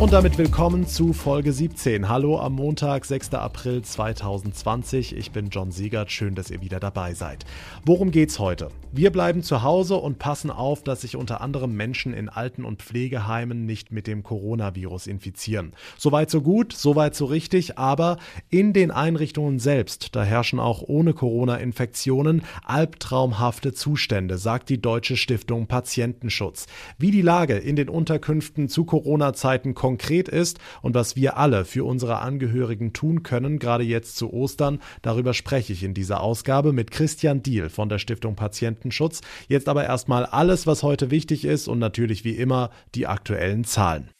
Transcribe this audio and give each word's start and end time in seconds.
Und 0.00 0.14
damit 0.14 0.38
willkommen 0.38 0.86
zu 0.86 1.12
Folge 1.12 1.52
17. 1.52 2.08
Hallo 2.08 2.40
am 2.40 2.54
Montag, 2.54 3.04
6. 3.04 3.34
April 3.34 3.82
2020. 3.82 5.14
Ich 5.14 5.30
bin 5.30 5.50
John 5.50 5.72
Siegert. 5.72 6.10
Schön, 6.10 6.34
dass 6.34 6.50
ihr 6.50 6.62
wieder 6.62 6.80
dabei 6.80 7.12
seid. 7.12 7.44
Worum 7.84 8.10
geht's 8.10 8.38
heute? 8.38 8.70
Wir 8.92 9.12
bleiben 9.12 9.42
zu 9.42 9.62
Hause 9.62 9.96
und 9.96 10.18
passen 10.18 10.50
auf, 10.50 10.82
dass 10.82 11.02
sich 11.02 11.16
unter 11.16 11.42
anderem 11.42 11.76
Menschen 11.76 12.14
in 12.14 12.30
Alten- 12.30 12.64
und 12.64 12.82
Pflegeheimen 12.82 13.66
nicht 13.66 13.92
mit 13.92 14.06
dem 14.06 14.22
Coronavirus 14.22 15.06
infizieren. 15.06 15.74
Soweit 15.98 16.30
so 16.30 16.40
gut, 16.40 16.72
soweit 16.72 17.14
so 17.14 17.26
richtig, 17.26 17.76
aber 17.76 18.16
in 18.48 18.72
den 18.72 18.90
Einrichtungen 18.90 19.58
selbst, 19.58 20.16
da 20.16 20.24
herrschen 20.24 20.60
auch 20.60 20.80
ohne 20.80 21.12
Corona-Infektionen 21.12 22.42
albtraumhafte 22.64 23.74
Zustände, 23.74 24.38
sagt 24.38 24.70
die 24.70 24.80
Deutsche 24.80 25.18
Stiftung 25.18 25.66
Patientenschutz. 25.66 26.66
Wie 26.96 27.10
die 27.10 27.20
Lage 27.20 27.58
in 27.58 27.76
den 27.76 27.90
Unterkünften 27.90 28.70
zu 28.70 28.86
Corona-Zeiten 28.86 29.74
ist 30.28 30.58
und 30.82 30.94
was 30.94 31.16
wir 31.16 31.36
alle 31.36 31.64
für 31.64 31.84
unsere 31.84 32.18
Angehörigen 32.18 32.92
tun 32.92 33.22
können, 33.22 33.58
gerade 33.58 33.84
jetzt 33.84 34.16
zu 34.16 34.32
Ostern. 34.32 34.80
Darüber 35.02 35.34
spreche 35.34 35.72
ich 35.72 35.82
in 35.82 35.94
dieser 35.94 36.20
Ausgabe 36.22 36.72
mit 36.72 36.90
Christian 36.90 37.42
Diel 37.42 37.68
von 37.68 37.88
der 37.88 37.98
Stiftung 37.98 38.36
Patientenschutz. 38.36 39.20
Jetzt 39.48 39.68
aber 39.68 39.84
erstmal 39.84 40.26
alles, 40.26 40.66
was 40.66 40.82
heute 40.82 41.10
wichtig 41.10 41.44
ist 41.44 41.68
und 41.68 41.78
natürlich 41.78 42.24
wie 42.24 42.36
immer 42.36 42.70
die 42.94 43.06
aktuellen 43.06 43.64
Zahlen. 43.64 44.10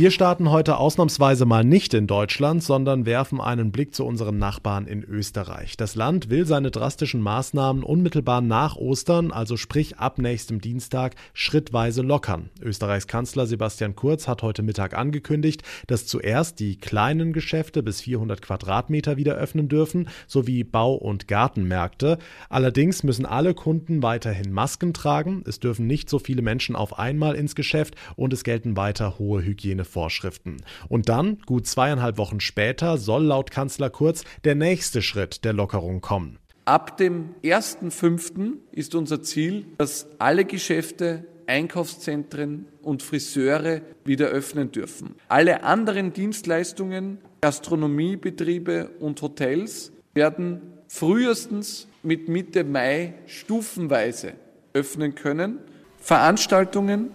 Wir 0.00 0.10
starten 0.10 0.50
heute 0.50 0.78
ausnahmsweise 0.78 1.44
mal 1.44 1.62
nicht 1.62 1.92
in 1.92 2.06
Deutschland, 2.06 2.62
sondern 2.62 3.04
werfen 3.04 3.38
einen 3.38 3.70
Blick 3.70 3.94
zu 3.94 4.06
unseren 4.06 4.38
Nachbarn 4.38 4.86
in 4.86 5.04
Österreich. 5.04 5.76
Das 5.76 5.94
Land 5.94 6.30
will 6.30 6.46
seine 6.46 6.70
drastischen 6.70 7.20
Maßnahmen 7.20 7.82
unmittelbar 7.82 8.40
nach 8.40 8.76
Ostern, 8.76 9.30
also 9.30 9.58
sprich 9.58 9.98
ab 9.98 10.16
nächstem 10.16 10.62
Dienstag, 10.62 11.16
schrittweise 11.34 12.00
lockern. 12.00 12.48
Österreichs 12.62 13.08
Kanzler 13.08 13.44
Sebastian 13.44 13.94
Kurz 13.94 14.26
hat 14.26 14.42
heute 14.42 14.62
Mittag 14.62 14.96
angekündigt, 14.96 15.64
dass 15.86 16.06
zuerst 16.06 16.60
die 16.60 16.78
kleinen 16.78 17.34
Geschäfte 17.34 17.82
bis 17.82 18.00
400 18.00 18.40
Quadratmeter 18.40 19.18
wieder 19.18 19.34
öffnen 19.34 19.68
dürfen, 19.68 20.08
sowie 20.26 20.64
Bau- 20.64 20.94
und 20.94 21.28
Gartenmärkte. 21.28 22.16
Allerdings 22.48 23.02
müssen 23.02 23.26
alle 23.26 23.52
Kunden 23.52 24.02
weiterhin 24.02 24.50
Masken 24.50 24.94
tragen, 24.94 25.44
es 25.46 25.60
dürfen 25.60 25.86
nicht 25.86 26.08
so 26.08 26.18
viele 26.18 26.40
Menschen 26.40 26.74
auf 26.74 26.98
einmal 26.98 27.34
ins 27.34 27.54
Geschäft 27.54 27.96
und 28.16 28.32
es 28.32 28.44
gelten 28.44 28.78
weiter 28.78 29.18
hohe 29.18 29.44
Hygiene 29.44 29.89
Vorschriften. 29.90 30.62
Und 30.88 31.08
dann, 31.08 31.38
gut 31.46 31.66
zweieinhalb 31.66 32.16
Wochen 32.16 32.40
später, 32.40 32.96
soll 32.96 33.24
laut 33.24 33.50
Kanzler 33.50 33.90
Kurz 33.90 34.24
der 34.44 34.54
nächste 34.54 35.02
Schritt 35.02 35.44
der 35.44 35.52
Lockerung 35.52 36.00
kommen. 36.00 36.38
Ab 36.64 36.96
dem 36.98 37.34
1.5. 37.42 38.58
ist 38.72 38.94
unser 38.94 39.22
Ziel, 39.22 39.66
dass 39.78 40.06
alle 40.18 40.44
Geschäfte, 40.44 41.24
Einkaufszentren 41.46 42.66
und 42.82 43.02
Friseure 43.02 43.80
wieder 44.04 44.28
öffnen 44.28 44.70
dürfen. 44.70 45.16
Alle 45.26 45.64
anderen 45.64 46.12
Dienstleistungen, 46.12 47.18
Gastronomiebetriebe 47.40 48.90
und 49.00 49.20
Hotels 49.20 49.90
werden 50.14 50.60
frühestens 50.86 51.88
mit 52.04 52.28
Mitte 52.28 52.62
Mai 52.62 53.14
stufenweise 53.26 54.34
öffnen 54.72 55.16
können. 55.16 55.58
Veranstaltungen 55.98 57.10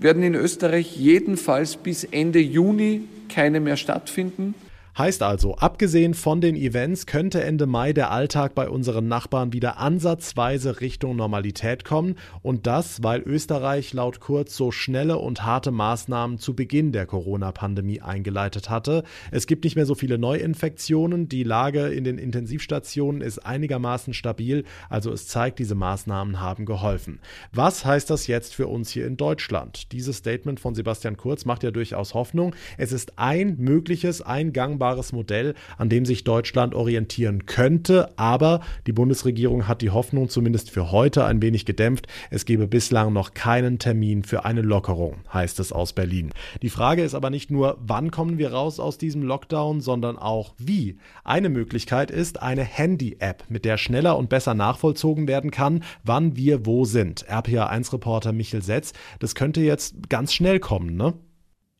werden 0.00 0.22
in 0.22 0.34
Österreich 0.34 0.96
jedenfalls 0.96 1.76
bis 1.76 2.04
Ende 2.04 2.40
Juni 2.40 3.02
keine 3.28 3.60
mehr 3.60 3.76
stattfinden. 3.76 4.54
Heißt 4.98 5.22
also, 5.22 5.54
abgesehen 5.56 6.14
von 6.14 6.40
den 6.40 6.56
Events 6.56 7.06
könnte 7.06 7.42
Ende 7.42 7.66
Mai 7.66 7.92
der 7.92 8.10
Alltag 8.10 8.54
bei 8.54 8.68
unseren 8.68 9.08
Nachbarn 9.08 9.52
wieder 9.52 9.78
ansatzweise 9.78 10.80
Richtung 10.80 11.16
Normalität 11.16 11.84
kommen 11.84 12.16
und 12.42 12.66
das, 12.66 13.02
weil 13.02 13.22
Österreich 13.22 13.92
laut 13.92 14.20
Kurz 14.20 14.56
so 14.56 14.70
schnelle 14.70 15.18
und 15.18 15.44
harte 15.44 15.70
Maßnahmen 15.70 16.38
zu 16.38 16.54
Beginn 16.54 16.92
der 16.92 17.06
Corona-Pandemie 17.06 18.00
eingeleitet 18.00 18.68
hatte. 18.68 19.04
Es 19.30 19.46
gibt 19.46 19.64
nicht 19.64 19.76
mehr 19.76 19.86
so 19.86 19.94
viele 19.94 20.18
Neuinfektionen, 20.18 21.28
die 21.28 21.44
Lage 21.44 21.88
in 21.88 22.04
den 22.04 22.18
Intensivstationen 22.18 23.22
ist 23.22 23.38
einigermaßen 23.38 24.12
stabil, 24.12 24.64
also 24.88 25.12
es 25.12 25.26
zeigt, 25.28 25.60
diese 25.60 25.74
Maßnahmen 25.74 26.40
haben 26.40 26.66
geholfen. 26.66 27.20
Was 27.52 27.84
heißt 27.84 28.10
das 28.10 28.26
jetzt 28.26 28.54
für 28.54 28.66
uns 28.66 28.90
hier 28.90 29.06
in 29.06 29.16
Deutschland? 29.16 29.92
Dieses 29.92 30.18
Statement 30.18 30.60
von 30.60 30.74
Sebastian 30.74 31.16
Kurz 31.16 31.44
macht 31.44 31.62
ja 31.62 31.70
durchaus 31.70 32.12
Hoffnung. 32.14 32.54
Es 32.76 32.92
ist 32.92 33.18
ein 33.18 33.56
mögliches, 33.58 34.20
ein 34.20 34.52
gangbares 34.52 34.80
gangbares 34.90 35.12
Modell, 35.12 35.54
an 35.78 35.88
dem 35.88 36.04
sich 36.04 36.24
Deutschland 36.24 36.74
orientieren 36.74 37.46
könnte. 37.46 38.10
Aber 38.18 38.60
die 38.86 38.92
Bundesregierung 38.92 39.68
hat 39.68 39.82
die 39.82 39.90
Hoffnung 39.90 40.28
zumindest 40.28 40.70
für 40.70 40.90
heute 40.90 41.24
ein 41.24 41.42
wenig 41.42 41.64
gedämpft. 41.64 42.06
Es 42.30 42.44
gebe 42.44 42.66
bislang 42.66 43.12
noch 43.12 43.34
keinen 43.34 43.78
Termin 43.78 44.24
für 44.24 44.44
eine 44.44 44.62
Lockerung, 44.62 45.18
heißt 45.32 45.60
es 45.60 45.72
aus 45.72 45.92
Berlin. 45.92 46.30
Die 46.62 46.70
Frage 46.70 47.02
ist 47.02 47.14
aber 47.14 47.30
nicht 47.30 47.50
nur, 47.50 47.78
wann 47.80 48.10
kommen 48.10 48.38
wir 48.38 48.52
raus 48.52 48.80
aus 48.80 48.98
diesem 48.98 49.22
Lockdown, 49.22 49.80
sondern 49.80 50.18
auch 50.18 50.54
wie. 50.58 50.98
Eine 51.24 51.48
Möglichkeit 51.48 52.10
ist 52.10 52.42
eine 52.42 52.64
Handy-App, 52.64 53.44
mit 53.48 53.64
der 53.64 53.76
schneller 53.76 54.18
und 54.18 54.28
besser 54.28 54.54
nachvollzogen 54.54 55.28
werden 55.28 55.50
kann, 55.50 55.84
wann 56.02 56.36
wir 56.36 56.66
wo 56.66 56.84
sind. 56.84 57.26
RPA1-Reporter 57.26 58.32
Michel 58.32 58.62
Setz, 58.62 58.92
das 59.20 59.34
könnte 59.34 59.60
jetzt 59.60 60.08
ganz 60.08 60.32
schnell 60.32 60.58
kommen, 60.58 60.96
ne? 60.96 61.14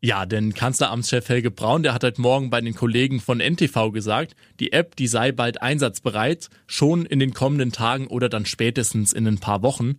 Ja, 0.03 0.25
denn 0.25 0.55
Kanzleramtschef 0.55 1.29
Helge 1.29 1.51
Braun, 1.51 1.83
der 1.83 1.93
hat 1.93 2.05
heute 2.05 2.23
Morgen 2.23 2.49
bei 2.49 2.63
den 2.63 2.75
Kollegen 2.75 3.21
von 3.21 3.39
NTV 3.39 3.93
gesagt, 3.93 4.35
die 4.59 4.73
App, 4.73 4.97
die 4.97 5.07
sei 5.07 5.31
bald 5.31 5.61
einsatzbereit, 5.61 6.49
schon 6.67 7.05
in 7.05 7.19
den 7.19 7.35
kommenden 7.35 7.71
Tagen 7.71 8.07
oder 8.07 8.31
dann 8.31 8.47
spätestens 8.47 9.13
in 9.13 9.27
ein 9.27 9.41
paar 9.41 9.63
Wochen. 9.63 9.99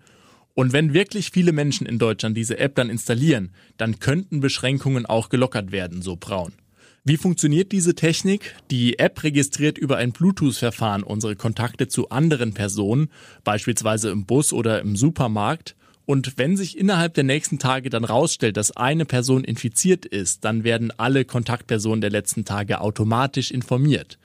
Und 0.56 0.74
wenn 0.74 0.96
wirklich 0.96 1.30
viele 1.30 1.52
Menschen 1.52 1.86
in 1.86 2.00
Deutschland 2.00 2.36
diese 2.36 2.58
App 2.58 2.74
dann 2.74 2.90
installieren, 2.90 3.52
dann 3.78 4.00
könnten 4.00 4.40
Beschränkungen 4.40 5.06
auch 5.06 5.30
gelockert 5.30 5.72
werden, 5.72 6.02
so 6.02 6.16
Braun. 6.16 6.54
Wie 7.04 7.18
funktioniert 7.18 7.72
diese 7.72 7.94
Technik? 7.94 8.56
Die 8.72 8.98
App 8.98 9.22
registriert 9.22 9.78
über 9.78 9.98
ein 9.98 10.14
Bluetooth-Verfahren 10.14 11.04
unsere 11.04 11.36
Kontakte 11.36 11.88
zu 11.88 12.10
anderen 12.10 12.56
Personen, 12.56 13.12
beispielsweise 13.44 14.10
im 14.10 14.26
Bus 14.26 14.52
oder 14.52 14.82
im 14.82 14.96
Supermarkt. 14.96 15.76
Und 16.12 16.34
wenn 16.36 16.58
sich 16.58 16.78
innerhalb 16.78 17.14
der 17.14 17.24
nächsten 17.24 17.58
Tage 17.58 17.90
dann 17.90 18.04
rausstellt, 18.04 18.58
dass 18.58 18.76
eine 18.76 19.06
Person 19.06 19.46
infiziert 19.46 20.06
ist, 20.06 20.44
dann 20.44 20.66
werden 20.66 20.92
alle 20.98 21.24
Kontaktpersonen 21.24 22.02
der 22.02 22.10
letzten 22.10 22.44
Tage 22.44 22.82
automatisch 22.82 23.50
informiert. 23.50 24.20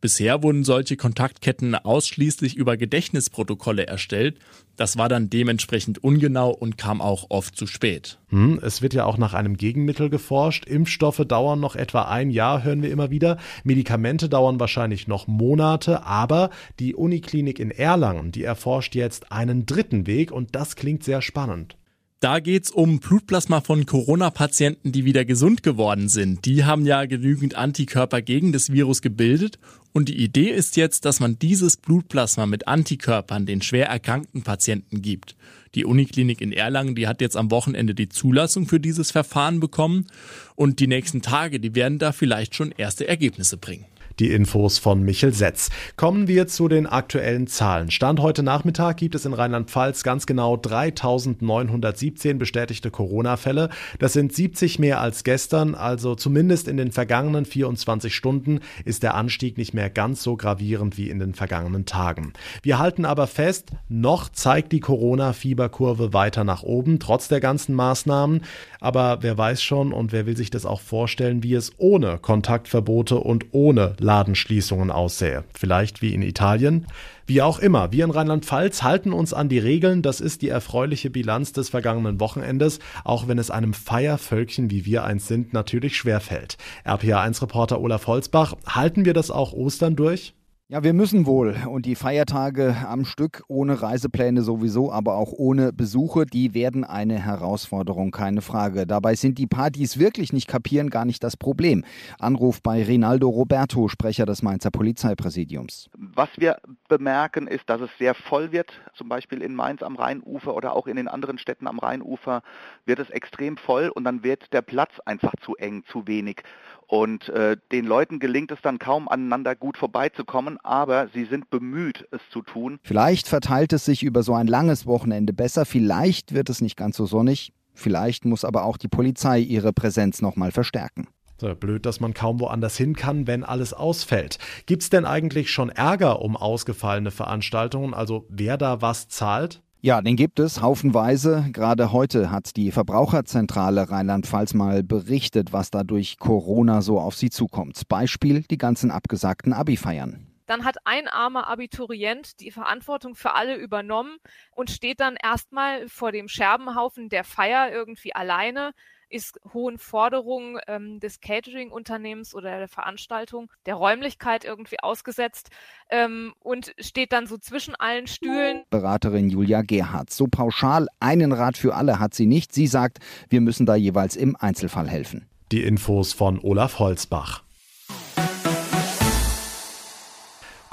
Bisher 0.00 0.44
wurden 0.44 0.62
solche 0.62 0.96
Kontaktketten 0.96 1.74
ausschließlich 1.74 2.54
über 2.54 2.76
Gedächtnisprotokolle 2.76 3.88
erstellt. 3.88 4.38
Das 4.76 4.96
war 4.96 5.08
dann 5.08 5.28
dementsprechend 5.28 6.04
ungenau 6.04 6.50
und 6.50 6.78
kam 6.78 7.00
auch 7.00 7.26
oft 7.30 7.56
zu 7.56 7.66
spät. 7.66 8.20
Hm, 8.28 8.60
es 8.62 8.80
wird 8.80 8.94
ja 8.94 9.06
auch 9.06 9.18
nach 9.18 9.34
einem 9.34 9.56
Gegenmittel 9.56 10.08
geforscht. 10.08 10.66
Impfstoffe 10.66 11.24
dauern 11.26 11.58
noch 11.58 11.74
etwa 11.74 12.02
ein 12.02 12.30
Jahr, 12.30 12.62
hören 12.62 12.82
wir 12.82 12.92
immer 12.92 13.10
wieder. 13.10 13.38
Medikamente 13.64 14.28
dauern 14.28 14.60
wahrscheinlich 14.60 15.08
noch 15.08 15.26
Monate, 15.26 16.04
aber 16.04 16.50
die 16.78 16.94
Uniklinik 16.94 17.58
in 17.58 17.72
Erlangen, 17.72 18.30
die 18.30 18.44
erforscht 18.44 18.94
jetzt 18.94 19.32
einen 19.32 19.66
dritten 19.66 20.06
Weg 20.06 20.30
und 20.30 20.54
das 20.54 20.76
klingt 20.76 21.02
sehr 21.02 21.22
spannend. 21.22 21.76
Da 22.20 22.40
geht's 22.40 22.72
um 22.72 22.98
Blutplasma 22.98 23.60
von 23.60 23.86
Corona-Patienten, 23.86 24.90
die 24.90 25.04
wieder 25.04 25.24
gesund 25.24 25.62
geworden 25.62 26.08
sind. 26.08 26.46
Die 26.46 26.64
haben 26.64 26.84
ja 26.84 27.04
genügend 27.04 27.54
Antikörper 27.54 28.22
gegen 28.22 28.50
das 28.50 28.72
Virus 28.72 29.02
gebildet. 29.02 29.60
Und 29.92 30.08
die 30.08 30.20
Idee 30.20 30.50
ist 30.50 30.76
jetzt, 30.76 31.04
dass 31.04 31.20
man 31.20 31.38
dieses 31.38 31.76
Blutplasma 31.76 32.46
mit 32.46 32.66
Antikörpern 32.66 33.46
den 33.46 33.62
schwer 33.62 33.86
erkrankten 33.86 34.42
Patienten 34.42 35.00
gibt. 35.00 35.36
Die 35.76 35.84
Uniklinik 35.84 36.40
in 36.40 36.50
Erlangen, 36.50 36.96
die 36.96 37.06
hat 37.06 37.20
jetzt 37.20 37.36
am 37.36 37.52
Wochenende 37.52 37.94
die 37.94 38.08
Zulassung 38.08 38.66
für 38.66 38.80
dieses 38.80 39.12
Verfahren 39.12 39.60
bekommen. 39.60 40.08
Und 40.56 40.80
die 40.80 40.88
nächsten 40.88 41.22
Tage, 41.22 41.60
die 41.60 41.76
werden 41.76 42.00
da 42.00 42.10
vielleicht 42.10 42.56
schon 42.56 42.72
erste 42.72 43.06
Ergebnisse 43.06 43.58
bringen. 43.58 43.84
Die 44.18 44.32
Infos 44.32 44.78
von 44.78 45.04
Michel 45.04 45.32
Setz. 45.32 45.70
Kommen 45.94 46.26
wir 46.26 46.48
zu 46.48 46.66
den 46.66 46.88
aktuellen 46.88 47.46
Zahlen. 47.46 47.92
Stand 47.92 48.18
heute 48.18 48.42
Nachmittag 48.42 48.96
gibt 48.96 49.14
es 49.14 49.24
in 49.24 49.32
Rheinland-Pfalz 49.32 50.02
ganz 50.02 50.26
genau 50.26 50.56
3917 50.56 52.36
bestätigte 52.36 52.90
Corona-Fälle. 52.90 53.68
Das 54.00 54.14
sind 54.14 54.32
70 54.32 54.80
mehr 54.80 55.00
als 55.00 55.22
gestern, 55.22 55.76
also 55.76 56.16
zumindest 56.16 56.66
in 56.66 56.76
den 56.76 56.90
vergangenen 56.90 57.44
24 57.44 58.12
Stunden 58.12 58.58
ist 58.84 59.04
der 59.04 59.14
Anstieg 59.14 59.56
nicht 59.56 59.72
mehr 59.72 59.88
ganz 59.88 60.24
so 60.24 60.36
gravierend 60.36 60.98
wie 60.98 61.10
in 61.10 61.20
den 61.20 61.34
vergangenen 61.34 61.86
Tagen. 61.86 62.32
Wir 62.62 62.80
halten 62.80 63.04
aber 63.04 63.28
fest, 63.28 63.70
noch 63.88 64.30
zeigt 64.30 64.72
die 64.72 64.80
Corona-Fieberkurve 64.80 66.12
weiter 66.12 66.42
nach 66.42 66.64
oben, 66.64 66.98
trotz 66.98 67.28
der 67.28 67.38
ganzen 67.38 67.72
Maßnahmen. 67.76 68.42
Aber 68.80 69.18
wer 69.22 69.36
weiß 69.36 69.62
schon 69.62 69.92
und 69.92 70.12
wer 70.12 70.26
will 70.26 70.36
sich 70.36 70.50
das 70.50 70.64
auch 70.64 70.80
vorstellen, 70.80 71.42
wie 71.42 71.54
es 71.54 71.72
ohne 71.78 72.18
Kontaktverbote 72.18 73.16
und 73.16 73.46
ohne 73.52 73.94
Ladenschließungen 73.98 74.90
aussähe. 74.90 75.44
Vielleicht 75.54 76.00
wie 76.00 76.14
in 76.14 76.22
Italien. 76.22 76.86
Wie 77.26 77.42
auch 77.42 77.58
immer, 77.58 77.92
wir 77.92 78.04
in 78.04 78.10
Rheinland-Pfalz 78.10 78.82
halten 78.82 79.12
uns 79.12 79.34
an 79.34 79.48
die 79.48 79.58
Regeln. 79.58 80.02
Das 80.02 80.20
ist 80.20 80.42
die 80.42 80.48
erfreuliche 80.48 81.10
Bilanz 81.10 81.52
des 81.52 81.68
vergangenen 81.68 82.20
Wochenendes, 82.20 82.78
auch 83.04 83.28
wenn 83.28 83.38
es 83.38 83.50
einem 83.50 83.74
Feiervölkchen 83.74 84.70
wie 84.70 84.86
wir 84.86 85.04
eins 85.04 85.28
sind 85.28 85.52
natürlich 85.52 85.96
schwerfällt. 85.96 86.56
RPA1-Reporter 86.86 87.80
Olaf 87.80 88.06
Holzbach, 88.06 88.54
halten 88.66 89.04
wir 89.04 89.12
das 89.12 89.30
auch 89.30 89.52
Ostern 89.52 89.96
durch? 89.96 90.34
Ja, 90.70 90.82
wir 90.82 90.92
müssen 90.92 91.24
wohl. 91.24 91.56
Und 91.66 91.86
die 91.86 91.94
Feiertage 91.94 92.76
am 92.86 93.06
Stück 93.06 93.42
ohne 93.48 93.80
Reisepläne 93.80 94.42
sowieso, 94.42 94.92
aber 94.92 95.14
auch 95.14 95.32
ohne 95.32 95.72
Besuche, 95.72 96.26
die 96.26 96.52
werden 96.52 96.84
eine 96.84 97.18
Herausforderung, 97.18 98.10
keine 98.10 98.42
Frage. 98.42 98.86
Dabei 98.86 99.14
sind 99.14 99.38
die 99.38 99.46
Partys 99.46 99.98
wirklich 99.98 100.34
nicht 100.34 100.46
kapieren 100.46 100.90
gar 100.90 101.06
nicht 101.06 101.24
das 101.24 101.38
Problem. 101.38 101.86
Anruf 102.18 102.60
bei 102.62 102.82
Rinaldo 102.82 103.30
Roberto, 103.30 103.88
Sprecher 103.88 104.26
des 104.26 104.42
Mainzer 104.42 104.70
Polizeipräsidiums. 104.70 105.88
Was 105.96 106.28
wir 106.36 106.58
bemerken, 106.88 107.46
ist, 107.46 107.68
dass 107.70 107.80
es 107.80 107.90
sehr 107.98 108.14
voll 108.14 108.52
wird. 108.52 108.72
Zum 108.94 109.08
Beispiel 109.08 109.42
in 109.42 109.54
Mainz 109.54 109.82
am 109.82 109.96
Rheinufer 109.96 110.54
oder 110.54 110.74
auch 110.74 110.86
in 110.86 110.96
den 110.96 111.08
anderen 111.08 111.38
Städten 111.38 111.66
am 111.66 111.78
Rheinufer 111.78 112.42
wird 112.86 112.98
es 112.98 113.10
extrem 113.10 113.56
voll 113.56 113.88
und 113.88 114.04
dann 114.04 114.22
wird 114.22 114.52
der 114.52 114.62
Platz 114.62 114.90
einfach 115.04 115.34
zu 115.40 115.54
eng, 115.56 115.84
zu 115.90 116.06
wenig. 116.06 116.42
Und 116.86 117.28
äh, 117.28 117.58
den 117.70 117.84
Leuten 117.84 118.18
gelingt 118.18 118.50
es 118.50 118.62
dann 118.62 118.78
kaum 118.78 119.08
aneinander 119.08 119.54
gut 119.54 119.76
vorbeizukommen, 119.76 120.58
aber 120.64 121.08
sie 121.08 121.26
sind 121.26 121.50
bemüht, 121.50 122.08
es 122.10 122.22
zu 122.30 122.42
tun. 122.42 122.80
Vielleicht 122.82 123.28
verteilt 123.28 123.72
es 123.74 123.84
sich 123.84 124.02
über 124.02 124.22
so 124.22 124.34
ein 124.34 124.46
langes 124.46 124.86
Wochenende 124.86 125.34
besser, 125.34 125.66
vielleicht 125.66 126.34
wird 126.34 126.48
es 126.48 126.62
nicht 126.62 126.76
ganz 126.76 126.96
so 126.96 127.04
sonnig, 127.04 127.52
vielleicht 127.74 128.24
muss 128.24 128.44
aber 128.44 128.64
auch 128.64 128.78
die 128.78 128.88
Polizei 128.88 129.38
ihre 129.38 129.74
Präsenz 129.74 130.22
nochmal 130.22 130.50
verstärken. 130.50 131.08
So, 131.40 131.54
blöd, 131.54 131.86
dass 131.86 132.00
man 132.00 132.14
kaum 132.14 132.40
woanders 132.40 132.76
hin 132.76 132.96
kann, 132.96 133.28
wenn 133.28 133.44
alles 133.44 133.72
ausfällt. 133.72 134.38
Gibt's 134.66 134.90
denn 134.90 135.06
eigentlich 135.06 135.50
schon 135.52 135.70
Ärger 135.70 136.20
um 136.20 136.36
ausgefallene 136.36 137.12
Veranstaltungen, 137.12 137.94
also 137.94 138.26
wer 138.28 138.56
da 138.56 138.82
was 138.82 139.08
zahlt? 139.08 139.62
Ja, 139.80 140.02
den 140.02 140.16
gibt 140.16 140.40
es 140.40 140.60
haufenweise. 140.60 141.46
Gerade 141.52 141.92
heute 141.92 142.32
hat 142.32 142.56
die 142.56 142.72
Verbraucherzentrale 142.72 143.88
Rheinland-Pfalz 143.88 144.54
mal 144.54 144.82
berichtet, 144.82 145.52
was 145.52 145.70
da 145.70 145.84
durch 145.84 146.18
Corona 146.18 146.82
so 146.82 146.98
auf 146.98 147.14
sie 147.14 147.30
zukommt. 147.30 147.80
Beispiel 147.88 148.42
die 148.50 148.58
ganzen 148.58 148.90
abgesagten 148.90 149.52
Abi-Feiern. 149.52 150.26
Dann 150.46 150.64
hat 150.64 150.78
ein 150.84 151.06
armer 151.06 151.46
Abiturient 151.46 152.40
die 152.40 152.50
Verantwortung 152.50 153.14
für 153.14 153.34
alle 153.34 153.54
übernommen 153.54 154.16
und 154.50 154.70
steht 154.70 154.98
dann 154.98 155.14
erstmal 155.14 155.86
vor 155.88 156.10
dem 156.10 156.26
Scherbenhaufen 156.26 157.08
der 157.08 157.22
Feier 157.22 157.70
irgendwie 157.70 158.14
alleine 158.14 158.72
ist 159.10 159.40
hohen 159.52 159.78
Forderungen 159.78 160.58
ähm, 160.66 161.00
des 161.00 161.20
Catering-Unternehmens 161.20 162.34
oder 162.34 162.58
der 162.58 162.68
Veranstaltung, 162.68 163.50
der 163.66 163.74
Räumlichkeit 163.74 164.44
irgendwie 164.44 164.80
ausgesetzt 164.80 165.50
ähm, 165.90 166.34
und 166.40 166.74
steht 166.78 167.12
dann 167.12 167.26
so 167.26 167.38
zwischen 167.38 167.74
allen 167.74 168.06
Stühlen. 168.06 168.62
Beraterin 168.70 169.30
Julia 169.30 169.62
Gerhardt. 169.62 170.10
So 170.10 170.26
pauschal 170.26 170.88
einen 171.00 171.32
Rat 171.32 171.56
für 171.56 171.74
alle 171.74 171.98
hat 171.98 172.14
sie 172.14 172.26
nicht. 172.26 172.52
Sie 172.52 172.66
sagt, 172.66 172.98
wir 173.28 173.40
müssen 173.40 173.66
da 173.66 173.74
jeweils 173.74 174.16
im 174.16 174.36
Einzelfall 174.36 174.88
helfen. 174.88 175.28
Die 175.50 175.62
Infos 175.62 176.12
von 176.12 176.38
Olaf 176.40 176.78
Holzbach. 176.78 177.42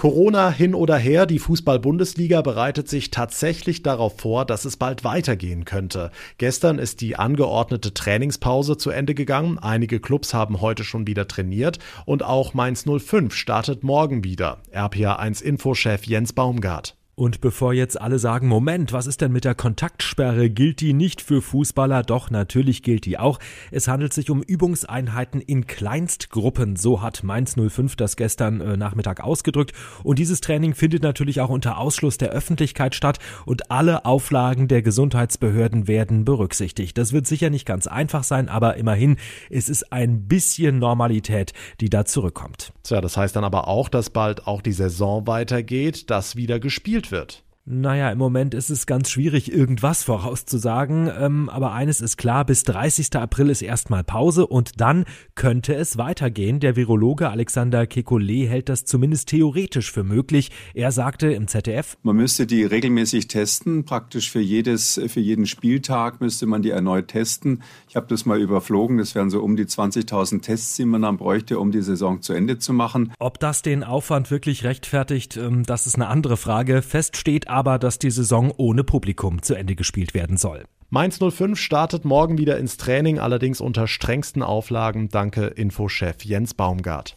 Corona 0.05 0.51
hin 0.51 0.75
oder 0.75 0.97
her, 0.97 1.25
die 1.25 1.39
Fußball-Bundesliga 1.39 2.43
bereitet 2.43 2.87
sich 2.87 3.09
tatsächlich 3.09 3.81
darauf 3.81 4.19
vor, 4.19 4.45
dass 4.45 4.63
es 4.63 4.77
bald 4.77 5.03
weitergehen 5.03 5.65
könnte. 5.65 6.11
Gestern 6.37 6.77
ist 6.77 7.01
die 7.01 7.15
angeordnete 7.15 7.91
Trainingspause 7.91 8.77
zu 8.77 8.91
Ende 8.91 9.15
gegangen. 9.15 9.57
Einige 9.57 9.99
Clubs 9.99 10.35
haben 10.35 10.61
heute 10.61 10.83
schon 10.83 11.07
wieder 11.07 11.27
trainiert 11.27 11.79
und 12.05 12.21
auch 12.21 12.53
Mainz 12.53 12.85
05 12.85 13.33
startet 13.33 13.83
morgen 13.83 14.23
wieder. 14.23 14.59
RPA1 14.71 15.41
Infochef 15.41 16.05
Jens 16.05 16.33
Baumgart. 16.33 16.95
Und 17.15 17.39
bevor 17.39 17.73
jetzt 17.73 17.99
alle 17.99 18.19
sagen, 18.19 18.49
Moment, 18.49 18.91
was 18.91 19.07
ist 19.07 19.21
denn 19.21 19.31
mit 19.31 19.45
der 19.45 19.55
Kontaktsperre? 19.55 20.49
Gilt 20.49 20.81
die 20.81 20.91
nicht 20.91 21.21
für 21.21 21.41
Fußballer? 21.41 22.03
Doch, 22.03 22.29
natürlich 22.29 22.83
gilt 22.83 23.05
die 23.05 23.17
auch. 23.17 23.39
Es 23.71 23.87
handelt 23.87 24.11
sich 24.11 24.29
um 24.29 24.43
Übungseinheiten 24.43 25.39
in 25.39 25.65
Kleinstgruppen. 25.65 26.75
So 26.75 27.01
hat 27.01 27.23
Mainz 27.23 27.55
05 27.55 27.95
das 27.95 28.17
gestern 28.17 28.59
äh, 28.59 28.75
Nachmittag 28.75 29.23
ausgedrückt. 29.23 29.71
Und 30.03 30.19
dieses 30.19 30.41
Training 30.41 30.75
findet 30.75 31.03
natürlich 31.03 31.39
auch 31.39 31.47
unter 31.49 31.77
Ausschluss 31.77 32.17
der 32.17 32.31
Öffentlichkeit 32.31 32.95
statt 32.95 33.19
und 33.45 33.71
alle 33.71 34.03
Auflagen 34.03 34.67
der 34.67 34.81
Gesundheitsbehörden 34.81 35.87
werden 35.87 36.25
berücksichtigt. 36.25 36.97
Das 36.97 37.13
wird 37.13 37.27
sicher 37.27 37.49
nicht 37.49 37.65
ganz 37.65 37.87
einfach 37.87 38.25
sein, 38.25 38.49
aber 38.49 38.75
immerhin, 38.75 39.15
es 39.49 39.69
ist 39.69 39.93
ein 39.93 40.27
bisschen 40.27 40.79
Normalität, 40.79 41.53
die 41.79 41.89
da 41.89 42.03
zurückkommt. 42.03 42.73
Tja, 42.83 42.99
das 42.99 43.15
heißt 43.15 43.37
dann 43.37 43.45
aber 43.45 43.69
auch, 43.69 43.87
dass 43.87 44.09
bald 44.09 44.47
auch 44.47 44.61
die 44.61 44.73
Saison 44.73 45.27
weitergeht, 45.27 46.09
dass 46.09 46.35
wieder 46.35 46.59
gespielt 46.59 47.04
wird. 47.11 47.43
Naja, 47.67 48.11
im 48.11 48.19
Moment 48.19 48.53
ist 48.53 48.69
es 48.69 48.85
ganz 48.85 49.09
schwierig, 49.09 49.51
irgendwas 49.51 50.03
vorauszusagen, 50.03 51.09
ähm, 51.19 51.49
aber 51.49 51.71
eines 51.71 51.99
ist 51.99 52.15
klar, 52.15 52.45
bis 52.45 52.63
30. 52.63 53.15
April 53.15 53.49
ist 53.49 53.63
erstmal 53.63 54.03
Pause 54.03 54.45
und 54.45 54.79
dann 54.79 55.05
könnte 55.33 55.73
es 55.73 55.97
weitergehen. 55.97 56.59
Der 56.59 56.75
Virologe 56.75 57.27
Alexander 57.27 57.81
Kekulé 57.81 58.47
hält 58.47 58.69
das 58.69 58.85
zumindest 58.85 59.29
theoretisch 59.29 59.91
für 59.91 60.03
möglich. 60.03 60.51
Er 60.75 60.91
sagte 60.91 61.33
im 61.33 61.47
ZDF, 61.47 61.97
man 62.03 62.17
müsste 62.17 62.45
die 62.45 62.65
regelmäßig 62.65 63.29
testen, 63.29 63.83
praktisch 63.83 64.29
für 64.29 64.41
jedes, 64.41 65.01
für 65.07 65.19
jeden 65.19 65.47
Spieltag 65.47 66.21
müsste 66.21 66.45
man 66.45 66.61
die 66.61 66.69
erneut 66.69 67.07
testen. 67.07 67.63
Ich 67.89 67.95
habe 67.95 68.05
das 68.05 68.27
mal 68.27 68.39
überflogen, 68.39 68.99
das 68.99 69.15
wären 69.15 69.31
so 69.31 69.41
um 69.41 69.55
die 69.55 69.65
20.000 69.65 70.43
Tests, 70.43 70.75
die 70.75 70.85
man 70.85 71.01
dann 71.01 71.17
bräuchte, 71.17 71.57
um 71.57 71.71
die 71.71 71.81
Saison 71.81 72.21
zu 72.21 72.33
Ende 72.33 72.59
zu 72.59 72.73
machen. 72.73 73.11
Ob 73.17 73.39
das 73.39 73.63
den 73.63 73.83
Aufwand 73.83 74.29
wirklich 74.29 74.63
rechtfertigt, 74.65 75.35
ähm, 75.35 75.63
das 75.63 75.87
ist 75.87 75.95
eine 75.95 76.09
andere 76.09 76.37
Frage. 76.37 76.83
Fest 76.83 77.17
steht 77.17 77.54
aber, 77.55 77.79
dass 77.79 77.97
die 77.97 78.11
Saison 78.11 78.51
ohne 78.57 78.83
Publikum 78.83 79.41
zu 79.41 79.55
Ende 79.55 79.75
gespielt 79.75 80.13
werden 80.13 80.35
soll. 80.35 80.65
Mainz 80.89 81.19
05 81.19 81.57
startet 81.57 82.03
morgen 82.03 82.37
wieder 82.37 82.57
ins 82.57 82.75
Training, 82.77 83.17
allerdings 83.17 83.61
unter 83.61 83.87
strengsten 83.87 84.43
Auflagen. 84.43 85.07
Danke 85.09 85.45
Infochef 85.47 86.23
Jens 86.23 86.53
Baumgart. 86.53 87.15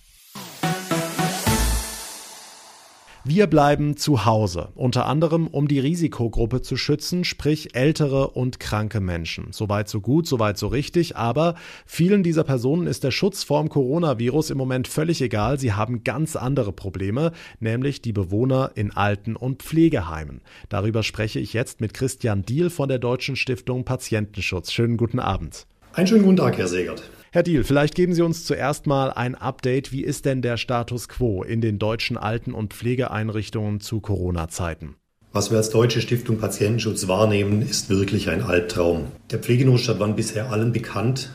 Wir 3.30 3.46
bleiben 3.46 3.98
zu 3.98 4.24
Hause, 4.24 4.70
unter 4.74 5.04
anderem 5.04 5.48
um 5.48 5.68
die 5.68 5.80
Risikogruppe 5.80 6.62
zu 6.62 6.78
schützen, 6.78 7.24
sprich 7.24 7.74
ältere 7.74 8.28
und 8.30 8.58
kranke 8.58 9.00
Menschen. 9.00 9.48
Soweit 9.50 9.90
so 9.90 10.00
gut, 10.00 10.26
soweit 10.26 10.56
so 10.56 10.68
richtig, 10.68 11.14
aber 11.14 11.54
vielen 11.84 12.22
dieser 12.22 12.42
Personen 12.42 12.86
ist 12.86 13.04
der 13.04 13.10
Schutz 13.10 13.44
vorm 13.44 13.68
Coronavirus 13.68 14.48
im 14.48 14.56
Moment 14.56 14.88
völlig 14.88 15.20
egal. 15.20 15.60
Sie 15.60 15.74
haben 15.74 16.04
ganz 16.04 16.36
andere 16.36 16.72
Probleme, 16.72 17.32
nämlich 17.60 18.00
die 18.00 18.14
Bewohner 18.14 18.70
in 18.76 18.92
Alten- 18.92 19.36
und 19.36 19.62
Pflegeheimen. 19.62 20.40
Darüber 20.70 21.02
spreche 21.02 21.38
ich 21.38 21.52
jetzt 21.52 21.82
mit 21.82 21.92
Christian 21.92 22.46
Diehl 22.46 22.70
von 22.70 22.88
der 22.88 22.98
Deutschen 22.98 23.36
Stiftung 23.36 23.84
Patientenschutz. 23.84 24.72
Schönen 24.72 24.96
guten 24.96 25.18
Abend. 25.18 25.66
Einen 25.92 26.06
schönen 26.06 26.24
guten 26.24 26.38
Tag, 26.38 26.56
Herr 26.56 26.66
Segert. 26.66 27.02
Herr 27.30 27.42
Diel, 27.42 27.62
vielleicht 27.62 27.94
geben 27.94 28.14
Sie 28.14 28.22
uns 28.22 28.46
zuerst 28.46 28.86
mal 28.86 29.10
ein 29.10 29.34
Update. 29.34 29.92
Wie 29.92 30.02
ist 30.02 30.24
denn 30.24 30.40
der 30.40 30.56
Status 30.56 31.10
quo 31.10 31.42
in 31.42 31.60
den 31.60 31.78
deutschen 31.78 32.16
Alten- 32.16 32.54
und 32.54 32.72
Pflegeeinrichtungen 32.72 33.80
zu 33.80 34.00
Corona-Zeiten? 34.00 34.94
Was 35.32 35.50
wir 35.50 35.58
als 35.58 35.68
Deutsche 35.68 36.00
Stiftung 36.00 36.38
Patientenschutz 36.38 37.06
wahrnehmen, 37.06 37.60
ist 37.60 37.90
wirklich 37.90 38.30
ein 38.30 38.42
Albtraum. 38.42 39.08
Der 39.30 39.40
Pflegenotstand 39.40 40.00
war 40.00 40.08
bisher 40.08 40.50
allen 40.50 40.72
bekannt. 40.72 41.30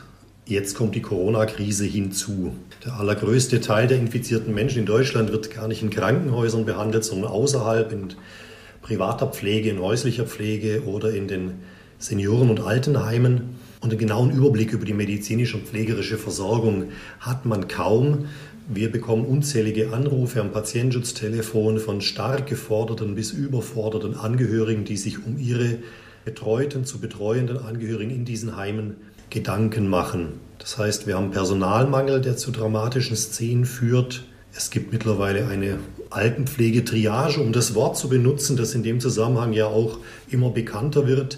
Jetzt 0.46 0.74
kommt 0.74 0.96
die 0.96 1.00
Corona-Krise 1.00 1.84
hinzu. 1.84 2.52
Der 2.84 2.94
allergrößte 2.94 3.60
Teil 3.60 3.86
der 3.86 3.98
infizierten 3.98 4.52
Menschen 4.52 4.80
in 4.80 4.86
Deutschland 4.86 5.30
wird 5.30 5.54
gar 5.54 5.68
nicht 5.68 5.82
in 5.82 5.90
Krankenhäusern 5.90 6.64
behandelt, 6.64 7.04
sondern 7.04 7.30
außerhalb 7.30 7.92
in 7.92 8.08
privater 8.82 9.28
Pflege, 9.28 9.70
in 9.70 9.78
häuslicher 9.78 10.24
Pflege 10.24 10.82
oder 10.86 11.14
in 11.14 11.28
den 11.28 11.52
Senioren- 11.98 12.50
und 12.50 12.58
Altenheimen. 12.58 13.60
Und 13.84 13.90
einen 13.90 13.98
genauen 13.98 14.30
Überblick 14.30 14.72
über 14.72 14.86
die 14.86 14.94
medizinische 14.94 15.58
und 15.58 15.66
pflegerische 15.66 16.16
Versorgung 16.16 16.84
hat 17.20 17.44
man 17.44 17.68
kaum. 17.68 18.28
Wir 18.66 18.90
bekommen 18.90 19.26
unzählige 19.26 19.92
Anrufe 19.92 20.40
am 20.40 20.52
Patientenschutztelefon 20.52 21.78
von 21.78 22.00
stark 22.00 22.46
geforderten 22.46 23.14
bis 23.14 23.32
überforderten 23.32 24.14
Angehörigen, 24.14 24.86
die 24.86 24.96
sich 24.96 25.26
um 25.26 25.36
ihre 25.38 25.80
betreuten 26.24 26.86
zu 26.86 26.98
betreuenden 26.98 27.58
Angehörigen 27.58 28.10
in 28.10 28.24
diesen 28.24 28.56
Heimen 28.56 28.96
Gedanken 29.28 29.86
machen. 29.86 30.40
Das 30.58 30.78
heißt, 30.78 31.06
wir 31.06 31.16
haben 31.16 31.30
Personalmangel, 31.30 32.22
der 32.22 32.38
zu 32.38 32.52
dramatischen 32.52 33.16
Szenen 33.16 33.66
führt. 33.66 34.24
Es 34.56 34.70
gibt 34.70 34.94
mittlerweile 34.94 35.48
eine 35.48 35.78
Altenpflegetriage, 36.08 37.38
um 37.38 37.52
das 37.52 37.74
Wort 37.74 37.98
zu 37.98 38.08
benutzen, 38.08 38.56
das 38.56 38.74
in 38.74 38.82
dem 38.82 39.00
Zusammenhang 39.00 39.52
ja 39.52 39.66
auch 39.66 39.98
immer 40.30 40.48
bekannter 40.48 41.06
wird. 41.06 41.36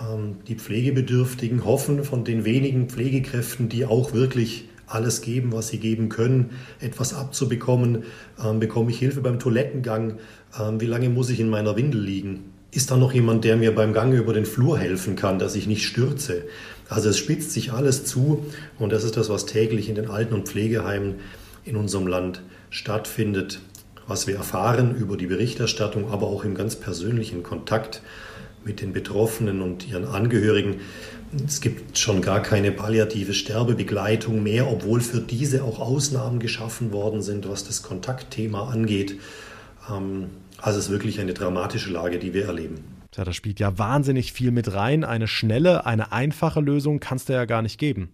Ähm, 0.00 0.36
die 0.48 0.54
Pflegebedürftigen 0.54 1.64
hoffen 1.64 2.04
von 2.04 2.24
den 2.24 2.44
wenigen 2.44 2.88
Pflegekräften, 2.88 3.68
die 3.68 3.84
auch 3.84 4.12
wirklich 4.12 4.66
alles 4.86 5.22
geben, 5.22 5.52
was 5.52 5.68
sie 5.68 5.78
geben 5.78 6.08
können, 6.08 6.50
etwas 6.80 7.14
abzubekommen. 7.14 8.04
Ähm, 8.44 8.60
bekomme 8.60 8.90
ich 8.90 8.98
Hilfe 8.98 9.20
beim 9.20 9.38
Toilettengang? 9.38 10.18
Ähm, 10.58 10.80
wie 10.80 10.86
lange 10.86 11.08
muss 11.08 11.30
ich 11.30 11.40
in 11.40 11.48
meiner 11.48 11.76
Windel 11.76 12.00
liegen? 12.00 12.52
Ist 12.72 12.90
da 12.90 12.96
noch 12.96 13.12
jemand, 13.12 13.44
der 13.44 13.56
mir 13.56 13.74
beim 13.74 13.92
Gang 13.92 14.12
über 14.14 14.32
den 14.32 14.46
Flur 14.46 14.78
helfen 14.78 15.16
kann, 15.16 15.38
dass 15.38 15.56
ich 15.56 15.66
nicht 15.66 15.84
stürze? 15.84 16.44
Also 16.88 17.08
es 17.08 17.18
spitzt 17.18 17.52
sich 17.52 17.72
alles 17.72 18.04
zu 18.04 18.46
und 18.78 18.92
das 18.92 19.04
ist 19.04 19.16
das, 19.16 19.28
was 19.28 19.46
täglich 19.46 19.88
in 19.88 19.96
den 19.96 20.08
Alten- 20.08 20.34
und 20.34 20.48
Pflegeheimen 20.48 21.16
in 21.64 21.76
unserem 21.76 22.06
Land 22.06 22.42
stattfindet, 22.70 23.60
was 24.06 24.26
wir 24.26 24.36
erfahren 24.36 24.94
über 24.96 25.16
die 25.16 25.26
Berichterstattung, 25.26 26.10
aber 26.10 26.28
auch 26.28 26.44
im 26.44 26.54
ganz 26.54 26.76
persönlichen 26.76 27.42
Kontakt 27.42 28.02
mit 28.64 28.80
den 28.80 28.92
Betroffenen 28.92 29.62
und 29.62 29.88
ihren 29.88 30.04
Angehörigen. 30.04 30.76
Es 31.46 31.60
gibt 31.60 31.96
schon 31.96 32.22
gar 32.22 32.42
keine 32.42 32.72
palliative 32.72 33.34
Sterbebegleitung 33.34 34.42
mehr, 34.42 34.70
obwohl 34.70 35.00
für 35.00 35.20
diese 35.20 35.64
auch 35.64 35.78
Ausnahmen 35.78 36.40
geschaffen 36.40 36.92
worden 36.92 37.22
sind, 37.22 37.48
was 37.48 37.64
das 37.64 37.82
Kontaktthema 37.82 38.68
angeht. 38.68 39.18
Ähm, 39.88 40.26
also 40.58 40.78
es 40.78 40.86
ist 40.86 40.90
wirklich 40.90 41.20
eine 41.20 41.32
dramatische 41.34 41.90
Lage, 41.90 42.18
die 42.18 42.34
wir 42.34 42.46
erleben. 42.46 42.84
Ja, 43.16 43.24
da 43.24 43.32
spielt 43.32 43.58
ja 43.60 43.78
wahnsinnig 43.78 44.32
viel 44.32 44.50
mit 44.50 44.72
rein. 44.72 45.04
Eine 45.04 45.26
schnelle, 45.26 45.86
eine 45.86 46.12
einfache 46.12 46.60
Lösung 46.60 47.00
kann 47.00 47.16
es 47.16 47.24
da 47.24 47.34
ja 47.34 47.44
gar 47.44 47.62
nicht 47.62 47.78
geben. 47.78 48.10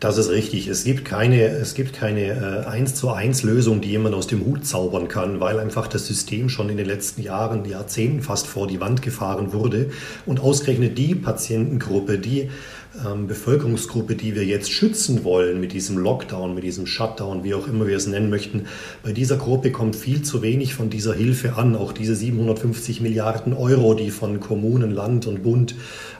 Das 0.00 0.18
ist 0.18 0.30
richtig. 0.30 0.66
Es 0.66 0.84
gibt 0.84 1.04
keine, 1.04 1.46
es 1.46 1.74
gibt 1.74 1.94
keine 1.94 2.64
äh, 2.66 2.68
1 2.68 2.96
zu 2.96 3.10
1 3.10 3.42
Lösung, 3.44 3.80
die 3.80 3.88
jemand 3.88 4.14
aus 4.14 4.26
dem 4.26 4.44
Hut 4.44 4.66
zaubern 4.66 5.08
kann, 5.08 5.40
weil 5.40 5.60
einfach 5.60 5.86
das 5.86 6.06
System 6.06 6.48
schon 6.48 6.68
in 6.68 6.76
den 6.76 6.86
letzten 6.86 7.22
Jahren, 7.22 7.64
Jahrzehnten 7.64 8.20
fast 8.20 8.46
vor 8.46 8.66
die 8.66 8.80
Wand 8.80 9.00
gefahren 9.00 9.52
wurde. 9.52 9.90
Und 10.26 10.40
ausgerechnet 10.40 10.98
die 10.98 11.14
Patientengruppe, 11.14 12.18
die 12.18 12.50
ähm, 13.04 13.26
Bevölkerungsgruppe, 13.26 14.14
die 14.14 14.34
wir 14.34 14.44
jetzt 14.44 14.70
schützen 14.70 15.24
wollen 15.24 15.60
mit 15.60 15.72
diesem 15.72 15.98
Lockdown, 15.98 16.54
mit 16.54 16.64
diesem 16.64 16.86
Shutdown, 16.86 17.44
wie 17.44 17.54
auch 17.54 17.66
immer 17.66 17.86
wir 17.86 17.96
es 17.96 18.06
nennen 18.06 18.30
möchten, 18.30 18.66
bei 19.02 19.12
dieser 19.12 19.36
Gruppe 19.36 19.72
kommt 19.72 19.96
viel 19.96 20.22
zu 20.22 20.42
wenig 20.42 20.74
von 20.74 20.90
dieser 20.90 21.14
Hilfe 21.14 21.56
an. 21.56 21.76
Auch 21.76 21.92
diese 21.92 22.14
750 22.14 23.00
Milliarden 23.00 23.52
Euro, 23.52 23.94
die 23.94 24.10
von 24.10 24.40
Kommunen, 24.40 24.90
Land 24.90 25.26
und 25.26 25.42
Bund 25.42 25.74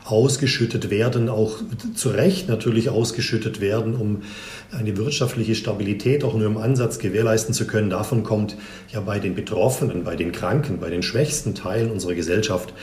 ausgeschüttet 0.04 0.90
werden, 0.90 1.28
auch 1.28 1.59
zu 1.95 2.11
Recht 2.11 2.49
natürlich 2.49 2.90
ausgeschüttet 2.90 3.61
werden, 3.61 3.95
um 3.95 4.23
eine 4.71 4.97
wirtschaftliche 4.97 5.54
Stabilität 5.54 6.25
auch 6.25 6.35
nur 6.35 6.47
im 6.47 6.57
Ansatz 6.57 6.99
gewährleisten 6.99 7.54
zu 7.54 7.66
können. 7.66 7.88
Davon 7.88 8.23
kommt 8.23 8.57
ja 8.93 9.00
bei 9.00 9.19
den 9.19 9.35
Betroffenen, 9.35 10.04
bei 10.04 10.16
den 10.16 10.33
Kranken, 10.33 10.78
bei 10.78 10.90
den 10.90 11.02
schwächsten 11.02 11.54
Teilen 11.54 11.90
unserer 11.90 12.14
Gesellschaft 12.14 12.75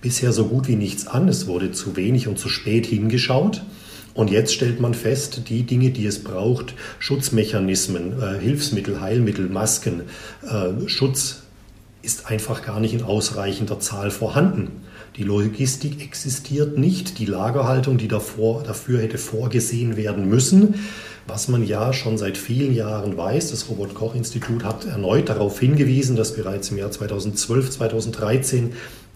bisher 0.00 0.32
so 0.32 0.46
gut 0.46 0.68
wie 0.68 0.76
nichts 0.76 1.06
an. 1.06 1.28
Es 1.28 1.46
wurde 1.46 1.72
zu 1.72 1.96
wenig 1.96 2.28
und 2.28 2.38
zu 2.38 2.48
spät 2.48 2.86
hingeschaut. 2.86 3.62
Und 4.14 4.30
jetzt 4.30 4.52
stellt 4.52 4.80
man 4.80 4.94
fest, 4.94 5.42
die 5.48 5.62
Dinge, 5.62 5.90
die 5.90 6.06
es 6.06 6.24
braucht, 6.24 6.74
Schutzmechanismen, 6.98 8.20
äh, 8.20 8.38
Hilfsmittel, 8.40 9.00
Heilmittel, 9.00 9.48
Masken, 9.48 10.02
äh, 10.42 10.88
Schutz, 10.88 11.42
ist 12.02 12.26
einfach 12.26 12.64
gar 12.64 12.80
nicht 12.80 12.94
in 12.94 13.02
ausreichender 13.02 13.78
Zahl 13.78 14.10
vorhanden. 14.10 14.70
Die 15.16 15.22
Logistik 15.22 16.00
existiert 16.02 16.78
nicht, 16.78 17.18
die 17.18 17.26
Lagerhaltung, 17.26 17.98
die 17.98 18.08
davor, 18.08 18.62
dafür 18.62 19.00
hätte 19.00 19.18
vorgesehen 19.18 19.96
werden 19.96 20.28
müssen. 20.28 20.74
Was 21.26 21.48
man 21.48 21.64
ja 21.64 21.92
schon 21.92 22.16
seit 22.16 22.38
vielen 22.38 22.74
Jahren 22.74 23.16
weiß, 23.16 23.50
das 23.50 23.68
Robert 23.68 23.94
Koch 23.94 24.14
Institut 24.14 24.64
hat 24.64 24.86
erneut 24.86 25.28
darauf 25.28 25.60
hingewiesen, 25.60 26.16
dass 26.16 26.34
bereits 26.34 26.70
im 26.70 26.78
Jahr 26.78 26.90
2012, 26.90 27.70
2013 27.70 28.72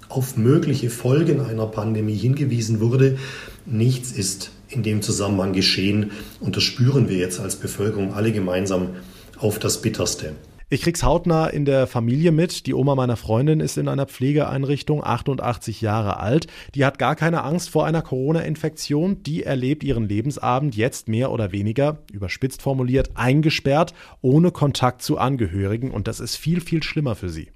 auf 0.09 0.37
mögliche 0.37 0.91
Folgen 0.91 1.41
einer 1.41 1.67
Pandemie 1.67 2.17
hingewiesen 2.17 2.81
wurde. 2.81 3.19
Nichts 3.67 4.13
ist 4.13 4.51
in 4.69 4.83
dem 4.83 5.03
Zusammenhang 5.03 5.53
geschehen 5.53 6.11
und 6.41 6.57
das 6.57 6.63
spüren 6.63 7.09
wir 7.09 7.17
jetzt 7.17 7.41
als 7.41 7.57
Bevölkerung 7.57 8.15
alle 8.15 8.33
gemeinsam 8.33 8.91
auf 9.39 9.59
das 9.59 9.83
Bitterste. 9.83 10.33
Ich 10.71 10.81
krieg's 10.83 11.05
hautnah 11.05 11.47
in 11.47 11.67
der 11.67 11.87
Familie 11.87 12.33
mit. 12.33 12.67
Die 12.67 12.75
Oma 12.75 12.95
meiner 12.95 13.17
Freundin 13.17 13.61
ist 13.61 13.77
in 13.77 13.87
einer 13.87 14.07
Pflegeeinrichtung, 14.07 15.05
88 15.05 15.83
Jahre 15.83 16.19
alt. 16.19 16.47
Die 16.75 16.85
hat 16.85 16.99
gar 16.99 17.15
keine 17.17 17.45
Angst 17.45 17.69
vor 17.71 17.87
einer 17.87 18.03
Corona-Infektion. 18.03 19.23
Die 19.23 19.45
erlebt 19.45 19.85
ihren 19.85 20.09
Lebensabend 20.09 20.75
jetzt 20.75 21.07
mehr 21.07 21.31
oder 21.31 21.53
weniger, 21.53 21.99
überspitzt 22.11 22.63
formuliert, 22.63 23.11
eingesperrt, 23.15 23.95
ohne 24.23 24.51
Kontakt 24.51 25.03
zu 25.03 25.19
Angehörigen. 25.19 25.91
Und 25.91 26.09
das 26.09 26.19
ist 26.19 26.37
viel, 26.37 26.61
viel 26.61 26.83
schlimmer 26.83 27.15
für 27.15 27.29
sie. 27.29 27.51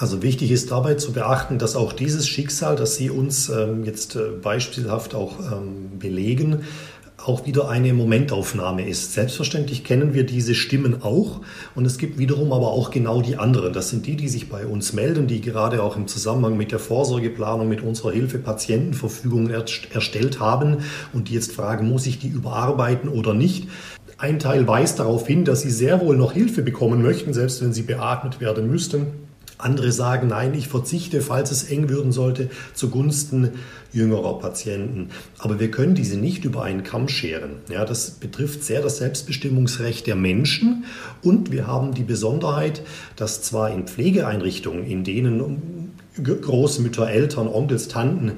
Also 0.00 0.22
wichtig 0.22 0.50
ist 0.50 0.70
dabei 0.70 0.94
zu 0.94 1.12
beachten, 1.12 1.58
dass 1.58 1.76
auch 1.76 1.92
dieses 1.92 2.26
Schicksal, 2.26 2.74
das 2.74 2.96
Sie 2.96 3.10
uns 3.10 3.50
ähm, 3.50 3.84
jetzt 3.84 4.16
äh, 4.16 4.30
beispielhaft 4.40 5.14
auch 5.14 5.34
ähm, 5.40 5.98
belegen, 5.98 6.60
auch 7.18 7.44
wieder 7.44 7.68
eine 7.68 7.92
Momentaufnahme 7.92 8.88
ist. 8.88 9.12
Selbstverständlich 9.12 9.84
kennen 9.84 10.14
wir 10.14 10.24
diese 10.24 10.54
Stimmen 10.54 11.02
auch 11.02 11.42
und 11.74 11.84
es 11.84 11.98
gibt 11.98 12.16
wiederum 12.16 12.54
aber 12.54 12.68
auch 12.68 12.90
genau 12.90 13.20
die 13.20 13.36
anderen. 13.36 13.74
Das 13.74 13.90
sind 13.90 14.06
die, 14.06 14.16
die 14.16 14.30
sich 14.30 14.48
bei 14.48 14.64
uns 14.64 14.94
melden, 14.94 15.26
die 15.26 15.42
gerade 15.42 15.82
auch 15.82 15.98
im 15.98 16.06
Zusammenhang 16.06 16.56
mit 16.56 16.72
der 16.72 16.78
Vorsorgeplanung, 16.78 17.68
mit 17.68 17.82
unserer 17.82 18.12
Hilfe 18.12 18.38
Patientenverfügung 18.38 19.50
erstellt 19.50 20.40
haben 20.40 20.78
und 21.12 21.28
die 21.28 21.34
jetzt 21.34 21.52
fragen, 21.52 21.90
muss 21.90 22.06
ich 22.06 22.18
die 22.18 22.28
überarbeiten 22.28 23.10
oder 23.10 23.34
nicht. 23.34 23.68
Ein 24.16 24.38
Teil 24.38 24.66
weist 24.66 24.98
darauf 24.98 25.26
hin, 25.26 25.44
dass 25.44 25.60
sie 25.60 25.70
sehr 25.70 26.00
wohl 26.00 26.16
noch 26.16 26.32
Hilfe 26.32 26.62
bekommen 26.62 27.02
möchten, 27.02 27.34
selbst 27.34 27.60
wenn 27.62 27.74
sie 27.74 27.82
beatmet 27.82 28.40
werden 28.40 28.70
müssten. 28.70 29.28
Andere 29.62 29.92
sagen, 29.92 30.28
nein, 30.28 30.54
ich 30.54 30.68
verzichte, 30.68 31.20
falls 31.20 31.50
es 31.50 31.64
eng 31.64 31.88
würden 31.88 32.12
sollte, 32.12 32.50
zugunsten 32.74 33.50
jüngerer 33.92 34.38
Patienten. 34.38 35.10
Aber 35.38 35.60
wir 35.60 35.70
können 35.70 35.94
diese 35.94 36.16
nicht 36.16 36.44
über 36.44 36.62
einen 36.62 36.82
Kamm 36.82 37.08
scheren. 37.08 37.56
Ja, 37.68 37.84
das 37.84 38.10
betrifft 38.12 38.62
sehr 38.64 38.82
das 38.82 38.98
Selbstbestimmungsrecht 38.98 40.06
der 40.06 40.16
Menschen. 40.16 40.84
Und 41.22 41.50
wir 41.50 41.66
haben 41.66 41.94
die 41.94 42.04
Besonderheit, 42.04 42.82
dass 43.16 43.42
zwar 43.42 43.70
in 43.70 43.86
Pflegeeinrichtungen, 43.86 44.84
in 44.84 45.04
denen 45.04 45.92
Großmütter, 46.22 47.08
Eltern, 47.08 47.48
Onkels, 47.48 47.88
Tanten 47.88 48.32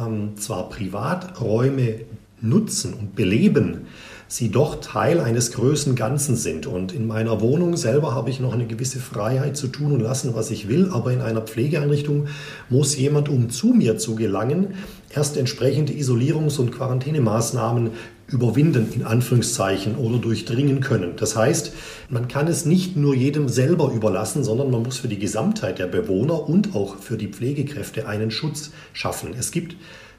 ähm, 0.00 0.36
zwar 0.36 0.68
Privaträume 0.68 2.00
nutzen 2.40 2.94
und 2.94 3.16
beleben, 3.16 3.86
sie 4.34 4.50
doch 4.50 4.80
Teil 4.80 5.20
eines 5.20 5.52
größeren 5.52 5.94
Ganzen 5.94 6.34
sind. 6.34 6.66
Und 6.66 6.92
in 6.92 7.06
meiner 7.06 7.40
Wohnung 7.40 7.76
selber 7.76 8.16
habe 8.16 8.30
ich 8.30 8.40
noch 8.40 8.52
eine 8.52 8.66
gewisse 8.66 8.98
Freiheit 8.98 9.56
zu 9.56 9.68
tun 9.68 9.92
und 9.92 10.00
lassen, 10.00 10.34
was 10.34 10.50
ich 10.50 10.66
will. 10.66 10.90
Aber 10.92 11.12
in 11.12 11.20
einer 11.20 11.42
Pflegeeinrichtung 11.42 12.26
muss 12.68 12.96
jemand, 12.96 13.28
um 13.28 13.50
zu 13.50 13.68
mir 13.68 13.96
zu 13.96 14.16
gelangen, 14.16 14.74
erst 15.14 15.36
entsprechende 15.36 15.92
Isolierungs- 15.92 16.58
und 16.58 16.72
Quarantänemaßnahmen 16.72 17.90
überwinden, 18.26 18.88
in 18.92 19.04
Anführungszeichen, 19.04 19.94
oder 19.94 20.18
durchdringen 20.18 20.80
können. 20.80 21.12
Das 21.16 21.36
heißt, 21.36 21.72
man 22.08 22.26
kann 22.26 22.48
es 22.48 22.64
nicht 22.64 22.96
nur 22.96 23.14
jedem 23.14 23.48
selber 23.48 23.92
überlassen, 23.92 24.42
sondern 24.42 24.68
man 24.72 24.82
muss 24.82 24.98
für 24.98 25.06
die 25.08 25.20
Gesamtheit 25.20 25.78
der 25.78 25.86
Bewohner 25.86 26.48
und 26.48 26.74
auch 26.74 26.96
für 26.96 27.16
die 27.16 27.28
Pflegekräfte 27.28 28.08
einen 28.08 28.32
Schutz 28.32 28.72
schaffen. 28.94 29.30
Es 29.38 29.52
gibt 29.52 29.76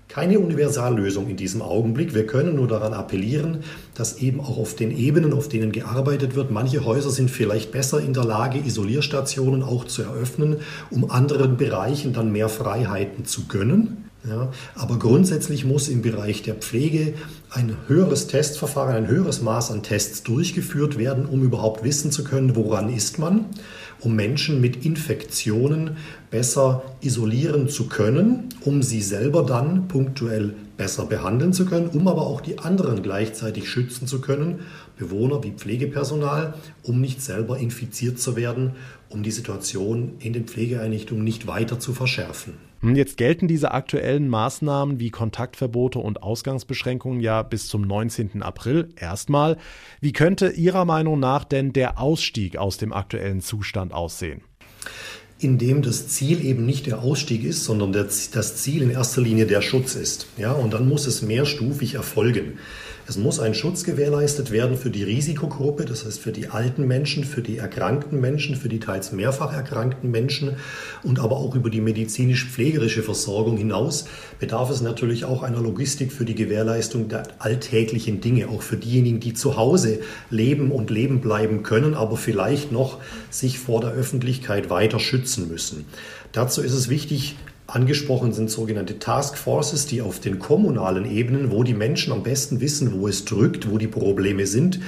keine 0.08 0.40
Universallösung 0.40 1.30
in 1.30 1.38
diesem 1.38 1.62
Augenblick. 1.62 2.14
Wir 2.14 2.28
können 2.28 2.56
nur 2.56 2.68
daran 2.68 2.94
appellieren, 2.94 3.64
dass 3.96 4.18
eben 4.20 4.40
auch 4.40 4.58
auf 4.58 4.76
den 4.76 4.96
Ebenen, 4.96 5.34
auf 5.34 5.50
denen 5.50 5.72
gearbeitet 5.72 6.36
wird, 6.36 6.52
manche 6.52 6.86
Häuser 6.86 7.10
sind 7.10 7.32
vielleicht 7.32 7.72
besser 7.72 8.00
in 8.00 8.14
der 8.14 8.24
Lage, 8.24 8.60
Isolierstationen 8.60 9.64
auch 9.64 9.86
zu 9.86 10.04
eröffnen, 10.04 10.58
um 10.92 11.10
anderen 11.10 11.58
Bereichen 11.58 12.14
dann 12.14 12.32
mehr 12.32 12.50
Freiheiten 12.50 13.26
zu 13.26 13.48
gönnen. 13.48 14.06
Ja, 14.28 14.52
aber 14.74 14.98
grundsätzlich 14.98 15.66
muss 15.66 15.88
im 15.88 16.02
Bereich 16.02 16.42
der 16.42 16.56
Pflege 16.56 17.14
ein 17.52 17.78
höheres 17.88 18.26
Testverfahren, 18.26 18.96
ein 18.96 19.08
höheres 19.08 19.44
Maß 19.44 19.70
an 19.70 19.84
Tests 19.84 20.24
durchgeführt 20.24 20.98
werden, 20.98 21.28
um 21.28 21.44
überhaupt 21.44 21.84
wissen 21.84 22.12
zu 22.12 22.24
können, 22.24 22.56
woran 22.56 22.92
ist 22.92 23.20
man 23.20 23.46
um 24.00 24.16
Menschen 24.16 24.62
mit 24.62 24.86
Infektionen 24.86 25.98
besser 26.32 26.84
isolieren 27.02 27.70
zu 27.70 27.88
können, 27.88 28.50
um 28.62 28.84
sie 28.84 29.02
selber 29.02 29.44
dann 29.44 29.88
punktuell 29.88 30.56
besser 30.78 31.06
behandeln 31.06 31.54
zu 31.54 31.66
können, 31.66 31.88
um 31.88 32.08
aber 32.08 32.28
auch 32.28 32.42
die 32.42 32.60
anderen 32.60 33.02
gleichzeitig 33.02 33.70
schützen 33.70 34.08
zu 34.08 34.22
können, 34.22 34.60
Bewohner 34.98 35.44
wie 35.44 35.52
Pflegepersonal, 35.52 36.54
um 36.84 37.02
nicht 37.02 37.22
selber 37.22 37.58
infiziert 37.58 38.20
zu 38.20 38.36
werden, 38.36 38.72
um 39.10 39.24
die 39.24 39.32
Situation 39.32 40.14
in 40.20 40.34
den 40.34 40.46
Pflegeeinrichtungen 40.46 41.24
nicht 41.24 41.48
weiter 41.48 41.80
zu 41.80 41.94
verschärfen. 41.94 42.54
Hm, 42.82 42.96
jetzt 42.96 43.18
gelten 43.18 43.48
diese 43.48 43.72
aktuellen 43.72 44.28
Maßnahmen 44.28 45.00
wie 45.00 45.10
Kontaktverbote 45.10 46.00
und 46.00 46.24
Ausgangsbeschränkungen 46.24 47.20
ja 47.20 47.42
bis 47.42 47.68
zum 47.68 47.82
19. 47.82 48.42
April 48.42 48.90
erstmal. 48.96 49.58
Wie 50.02 50.14
könnte 50.14 50.50
Ihrer 50.50 50.86
Meinung 50.86 51.20
nach 51.20 51.44
denn 51.44 51.74
der 51.74 52.00
Ausstieg 52.00 52.58
aus 52.58 52.78
dem 52.78 52.94
aktuellen 52.94 53.42
Zustand 53.42 53.94
aussehen? 53.94 54.42
indem 55.38 55.82
das 55.82 56.08
Ziel 56.08 56.44
eben 56.46 56.66
nicht 56.66 56.88
der 56.88 57.02
Ausstieg 57.02 57.44
ist, 57.44 57.66
sondern 57.66 57.92
das 57.92 58.56
Ziel 58.56 58.82
in 58.82 58.90
erster 58.90 59.22
Linie 59.22 59.46
der 59.46 59.62
Schutz 59.62 59.96
ist. 59.96 60.28
Ja, 60.38 60.54
und 60.54 60.74
dann 60.74 60.88
muss 60.88 61.08
es 61.08 61.22
mehrstufig 61.22 61.96
erfolgen. 61.96 62.58
Es 63.08 63.18
muss 63.18 63.40
ein 63.40 63.54
Schutz 63.54 63.84
gewährleistet 63.84 64.50
werden 64.50 64.78
für 64.78 64.90
die 64.90 65.04
Risikogruppe, 65.04 65.86
das 65.86 66.06
heißt 66.06 66.20
für 66.20 66.32
die 66.32 66.48
alten 66.48 66.88
Menschen, 66.88 67.24
für 67.24 67.44
die 67.44 67.58
erkrankten 67.58 68.20
Menschen, 68.20 68.56
für 68.56 68.68
die 68.68 68.80
teils 68.80 69.12
mehrfach 69.12 69.54
erkrankten 69.54 70.10
Menschen 70.10 70.56
und 71.04 71.20
aber 71.20 71.38
auch 71.38 71.54
über 71.54 71.70
die 71.70 71.82
medizinisch-pflegerische 71.82 73.04
Versorgung 73.04 73.58
hinaus 73.58 74.06
bedarf 74.40 74.72
es 74.72 74.82
natürlich 74.82 75.24
auch 75.24 75.44
einer 75.44 75.62
Logistik 75.62 76.12
für 76.12 76.26
die 76.26 76.34
Gewährleistung 76.34 77.08
der 77.08 77.28
alltäglichen 77.38 78.22
Dinge, 78.22 78.50
auch 78.50 78.64
für 78.64 78.78
diejenigen, 78.78 79.20
die 79.20 79.36
zu 79.36 79.56
Hause 79.56 80.00
leben 80.32 80.72
und 80.72 80.90
leben 80.90 81.22
bleiben 81.22 81.62
können, 81.62 81.94
aber 81.94 82.18
vielleicht 82.18 82.72
noch 82.72 82.98
sich 83.30 83.60
vor 83.60 83.82
der 83.82 83.92
Öffentlichkeit 83.92 84.72
weiter 84.72 85.00
schützen 85.00 85.48
müssen. 85.48 85.86
Dazu 86.32 86.64
ist 86.64 86.74
es 86.74 86.90
wichtig, 86.90 87.36
Angesprochen 87.68 88.32
sind 88.32 88.52
sogenannte 88.52 89.00
Task 89.00 89.38
Forces, 89.38 89.88
die 89.88 90.02
auf 90.02 90.20
den 90.20 90.38
kommunalen 90.38 91.10
Ebenen, 91.10 91.52
wo 91.52 91.64
die 91.64 91.74
Menschen 91.74 92.14
am 92.14 92.22
besten 92.22 92.62
wissen, 92.62 93.00
wo 93.00 93.08
es 93.08 93.26
drückt, 93.26 93.72
wo 93.72 93.78
die 93.78 93.88
Probleme 93.88 94.46
sind, 94.46 94.80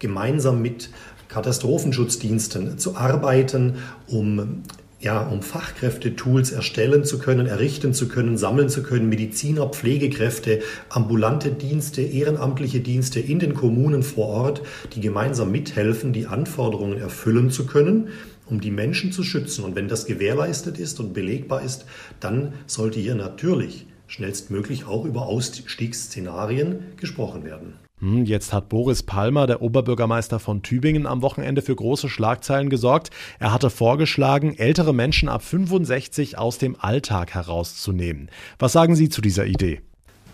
gemeinsam 0.00 0.60
mit 0.60 0.90
Katastrophenschutzdiensten 1.28 2.78
zu 2.78 2.96
arbeiten, 2.96 3.76
um 4.08 4.62
ja, 5.00 5.20
um 5.20 5.42
Fachkräftetools 5.42 6.50
erstellen 6.50 7.04
zu 7.04 7.18
können, 7.18 7.46
errichten 7.46 7.92
zu 7.92 8.08
können, 8.08 8.38
sammeln 8.38 8.70
zu 8.70 8.82
können, 8.82 9.10
Mediziner, 9.10 9.68
Pflegekräfte, 9.68 10.60
ambulante 10.88 11.50
Dienste, 11.50 12.00
ehrenamtliche 12.00 12.80
Dienste 12.80 13.20
in 13.20 13.38
den 13.38 13.52
Kommunen 13.52 14.02
vor 14.02 14.28
Ort, 14.28 14.62
die 14.94 15.02
gemeinsam 15.02 15.52
mithelfen, 15.52 16.14
die 16.14 16.26
Anforderungen 16.26 16.96
erfüllen 16.96 17.50
zu 17.50 17.66
können 17.66 18.08
um 18.46 18.60
die 18.60 18.70
Menschen 18.70 19.12
zu 19.12 19.22
schützen. 19.22 19.64
Und 19.64 19.76
wenn 19.76 19.88
das 19.88 20.06
gewährleistet 20.06 20.78
ist 20.78 21.00
und 21.00 21.12
belegbar 21.12 21.62
ist, 21.62 21.86
dann 22.20 22.54
sollte 22.66 23.00
hier 23.00 23.14
natürlich 23.14 23.86
schnellstmöglich 24.06 24.86
auch 24.86 25.04
über 25.04 25.26
Ausstiegsszenarien 25.26 26.80
gesprochen 26.96 27.44
werden. 27.44 27.74
Hm, 28.00 28.24
jetzt 28.24 28.52
hat 28.52 28.68
Boris 28.68 29.02
Palmer, 29.02 29.46
der 29.46 29.62
Oberbürgermeister 29.62 30.38
von 30.38 30.62
Tübingen, 30.62 31.06
am 31.06 31.22
Wochenende 31.22 31.62
für 31.62 31.74
große 31.74 32.08
Schlagzeilen 32.08 32.68
gesorgt. 32.68 33.10
Er 33.38 33.52
hatte 33.52 33.70
vorgeschlagen, 33.70 34.54
ältere 34.58 34.92
Menschen 34.92 35.28
ab 35.28 35.42
65 35.42 36.36
aus 36.36 36.58
dem 36.58 36.76
Alltag 36.78 37.34
herauszunehmen. 37.34 38.30
Was 38.58 38.72
sagen 38.72 38.96
Sie 38.96 39.08
zu 39.08 39.20
dieser 39.20 39.46
Idee? 39.46 39.80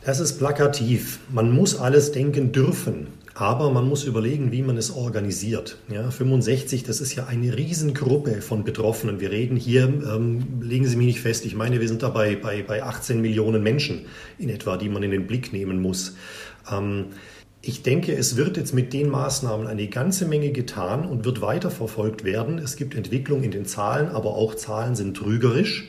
Das 0.02 0.19
ist 0.19 0.38
plakativ. 0.38 1.21
Man 1.31 1.52
muss 1.52 1.79
alles 1.79 2.12
denken 2.12 2.52
dürfen. 2.52 3.09
Aber 3.35 3.71
man 3.71 3.89
muss 3.89 4.05
überlegen, 4.05 4.51
wie 4.51 4.63
man 4.63 4.77
es 4.77 4.91
organisiert. 4.91 5.79
Ja, 5.89 6.11
65, 6.11 6.83
das 6.83 7.01
ist 7.01 7.15
ja 7.15 7.27
eine 7.27 7.57
Riesengruppe 7.57 8.43
von 8.43 8.65
Betroffenen. 8.65 9.21
Wir 9.21 9.31
reden 9.31 9.57
hier, 9.57 9.85
ähm, 9.85 10.61
legen 10.61 10.87
Sie 10.87 10.97
mich 10.97 11.07
nicht 11.07 11.21
fest, 11.21 11.47
ich 11.47 11.55
meine, 11.55 11.81
wir 11.81 11.89
sind 11.89 12.03
dabei 12.03 12.35
bei, 12.35 12.63
bei 12.63 12.83
18 12.83 13.21
Millionen 13.21 13.63
Menschen 13.63 14.07
in 14.39 14.49
etwa, 14.49 14.77
die 14.77 14.89
man 14.89 15.03
in 15.03 15.13
den 15.13 15.27
Blick 15.27 15.53
nehmen 15.53 15.81
muss. 15.81 16.17
Ähm, 16.71 17.07
ich 17.63 17.83
denke, 17.83 18.15
es 18.17 18.37
wird 18.37 18.57
jetzt 18.57 18.75
mit 18.75 18.93
den 18.93 19.11
Maßnahmen 19.11 19.67
eine 19.67 19.87
ganze 19.87 20.27
Menge 20.27 20.51
getan 20.51 21.05
und 21.05 21.25
wird 21.25 21.43
weiterverfolgt 21.43 22.25
werden. 22.25 22.59
Es 22.59 22.77
gibt 22.77 22.95
Entwicklung 22.95 23.43
in 23.43 23.51
den 23.51 23.67
Zahlen, 23.67 24.09
aber 24.09 24.35
auch 24.35 24.55
Zahlen 24.55 24.97
sind 24.97 25.17
trügerisch. 25.17 25.89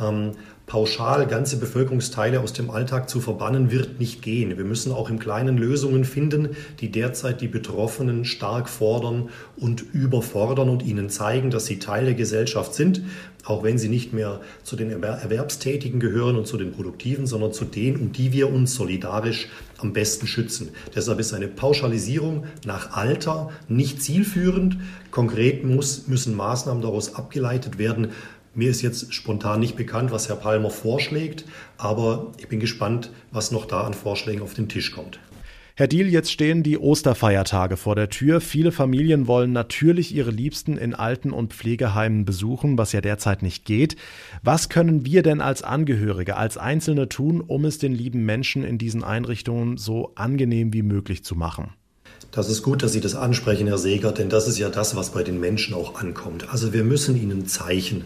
Ähm, 0.00 0.32
pauschal 0.66 1.26
ganze 1.26 1.58
Bevölkerungsteile 1.58 2.40
aus 2.40 2.54
dem 2.54 2.70
Alltag 2.70 3.10
zu 3.10 3.20
verbannen, 3.20 3.70
wird 3.70 4.00
nicht 4.00 4.22
gehen. 4.22 4.56
Wir 4.56 4.64
müssen 4.64 4.92
auch 4.92 5.10
im 5.10 5.18
Kleinen 5.18 5.58
Lösungen 5.58 6.04
finden, 6.04 6.56
die 6.80 6.90
derzeit 6.90 7.40
die 7.42 7.48
Betroffenen 7.48 8.24
stark 8.24 8.68
fordern 8.68 9.28
und 9.56 9.84
überfordern 9.92 10.70
und 10.70 10.82
ihnen 10.82 11.10
zeigen, 11.10 11.50
dass 11.50 11.66
sie 11.66 11.78
Teil 11.78 12.06
der 12.06 12.14
Gesellschaft 12.14 12.74
sind, 12.74 13.02
auch 13.44 13.62
wenn 13.62 13.76
sie 13.76 13.90
nicht 13.90 14.14
mehr 14.14 14.40
zu 14.62 14.74
den 14.74 14.90
Erwerbstätigen 15.02 16.00
gehören 16.00 16.36
und 16.36 16.46
zu 16.46 16.56
den 16.56 16.72
Produktiven, 16.72 17.26
sondern 17.26 17.52
zu 17.52 17.66
denen, 17.66 17.98
um 17.98 18.12
die 18.12 18.32
wir 18.32 18.50
uns 18.50 18.74
solidarisch 18.74 19.48
am 19.78 19.92
besten 19.92 20.26
schützen. 20.26 20.70
Deshalb 20.94 21.20
ist 21.20 21.34
eine 21.34 21.48
Pauschalisierung 21.48 22.44
nach 22.64 22.96
Alter 22.96 23.50
nicht 23.68 24.02
zielführend. 24.02 24.78
Konkret 25.10 25.62
muss, 25.62 26.08
müssen 26.08 26.34
Maßnahmen 26.34 26.82
daraus 26.82 27.16
abgeleitet 27.16 27.76
werden, 27.76 28.12
mir 28.54 28.70
ist 28.70 28.82
jetzt 28.82 29.12
spontan 29.12 29.60
nicht 29.60 29.76
bekannt, 29.76 30.10
was 30.10 30.28
Herr 30.28 30.36
Palmer 30.36 30.70
vorschlägt, 30.70 31.44
aber 31.78 32.32
ich 32.38 32.48
bin 32.48 32.60
gespannt, 32.60 33.10
was 33.30 33.50
noch 33.50 33.66
da 33.66 33.82
an 33.82 33.94
Vorschlägen 33.94 34.42
auf 34.42 34.54
den 34.54 34.68
Tisch 34.68 34.92
kommt. 34.92 35.18
Herr 35.76 35.88
Diel, 35.88 36.08
jetzt 36.08 36.30
stehen 36.30 36.62
die 36.62 36.78
Osterfeiertage 36.78 37.76
vor 37.76 37.96
der 37.96 38.08
Tür. 38.08 38.40
Viele 38.40 38.70
Familien 38.70 39.26
wollen 39.26 39.50
natürlich 39.50 40.14
ihre 40.14 40.30
Liebsten 40.30 40.76
in 40.76 40.94
Alten- 40.94 41.32
und 41.32 41.52
Pflegeheimen 41.52 42.24
besuchen, 42.24 42.78
was 42.78 42.92
ja 42.92 43.00
derzeit 43.00 43.42
nicht 43.42 43.64
geht. 43.64 43.96
Was 44.44 44.68
können 44.68 45.04
wir 45.04 45.24
denn 45.24 45.40
als 45.40 45.64
Angehörige, 45.64 46.36
als 46.36 46.58
Einzelne 46.58 47.08
tun, 47.08 47.40
um 47.40 47.64
es 47.64 47.78
den 47.78 47.92
lieben 47.92 48.24
Menschen 48.24 48.62
in 48.62 48.78
diesen 48.78 49.02
Einrichtungen 49.02 49.76
so 49.76 50.12
angenehm 50.14 50.72
wie 50.72 50.82
möglich 50.82 51.24
zu 51.24 51.34
machen? 51.34 51.72
Das 52.30 52.48
ist 52.48 52.62
gut, 52.62 52.82
dass 52.82 52.92
Sie 52.92 53.00
das 53.00 53.14
ansprechen, 53.14 53.68
Herr 53.68 53.78
Seger, 53.78 54.10
denn 54.10 54.28
das 54.28 54.48
ist 54.48 54.58
ja 54.58 54.68
das, 54.68 54.96
was 54.96 55.10
bei 55.10 55.22
den 55.22 55.38
Menschen 55.38 55.72
auch 55.72 56.00
ankommt. 56.00 56.48
Also 56.50 56.72
wir 56.72 56.82
müssen 56.82 57.20
ihnen 57.20 57.46
Zeichen 57.46 58.04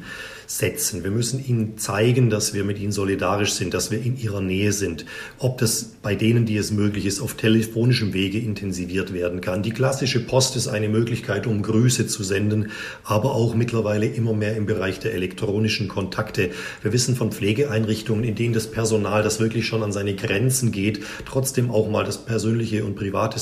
setzen. 0.49 1.05
Wir 1.05 1.11
müssen 1.11 1.47
ihnen 1.47 1.77
zeigen, 1.77 2.31
dass 2.31 2.55
wir 2.55 2.65
mit 2.65 2.79
ihnen 2.79 2.91
solidarisch 2.91 3.53
sind, 3.53 3.75
dass 3.75 3.91
wir 3.91 4.03
in 4.03 4.19
ihrer 4.19 4.41
Nähe 4.41 4.73
sind. 4.73 5.05
Ob 5.39 5.59
das 5.59 5.91
bei 6.03 6.15
denen, 6.15 6.47
die 6.47 6.57
es 6.57 6.73
möglich 6.73 7.05
ist, 7.05 7.21
auf 7.21 7.35
telefonischem 7.35 8.15
Wege 8.15 8.39
intensiviert 8.39 9.13
werden 9.13 9.43
kann. 9.43 9.63
Die 9.63 9.73
klassische 9.73 10.21
Post 10.21 10.57
ist 10.57 10.67
eine 10.67 10.89
Möglichkeit, 10.89 11.47
um 11.47 11.61
Grüße 11.61 12.07
zu 12.07 12.25
senden, 12.25 12.71
aber 13.05 13.35
auch 13.35 13.55
mittlerweile 13.55 14.07
immer 14.07 14.33
mehr 14.33 14.57
im 14.57 14.65
Bereich 14.65 14.99
der 15.01 15.13
elektronischen 15.13 15.87
Kontakte. 15.87 16.51
Wir 16.81 16.95
wissen 16.95 17.15
von 17.15 17.31
Pflegeeinrichtungen, 17.31 18.25
in 18.25 18.35
denen 18.35 18.55
das 18.55 18.71
Personal, 18.71 19.23
das 19.23 19.41
wirklich 19.41 19.67
schon 19.67 19.83
an 19.83 19.93
seine 19.93 20.15
Grenzen 20.15 20.73
geht, 20.73 21.01
trotzdem 21.27 21.71
auch 21.71 21.91
mal 21.91 22.05
das 22.05 22.25
persönliche 22.25 22.87
und 22.87 22.97
private 22.97 23.39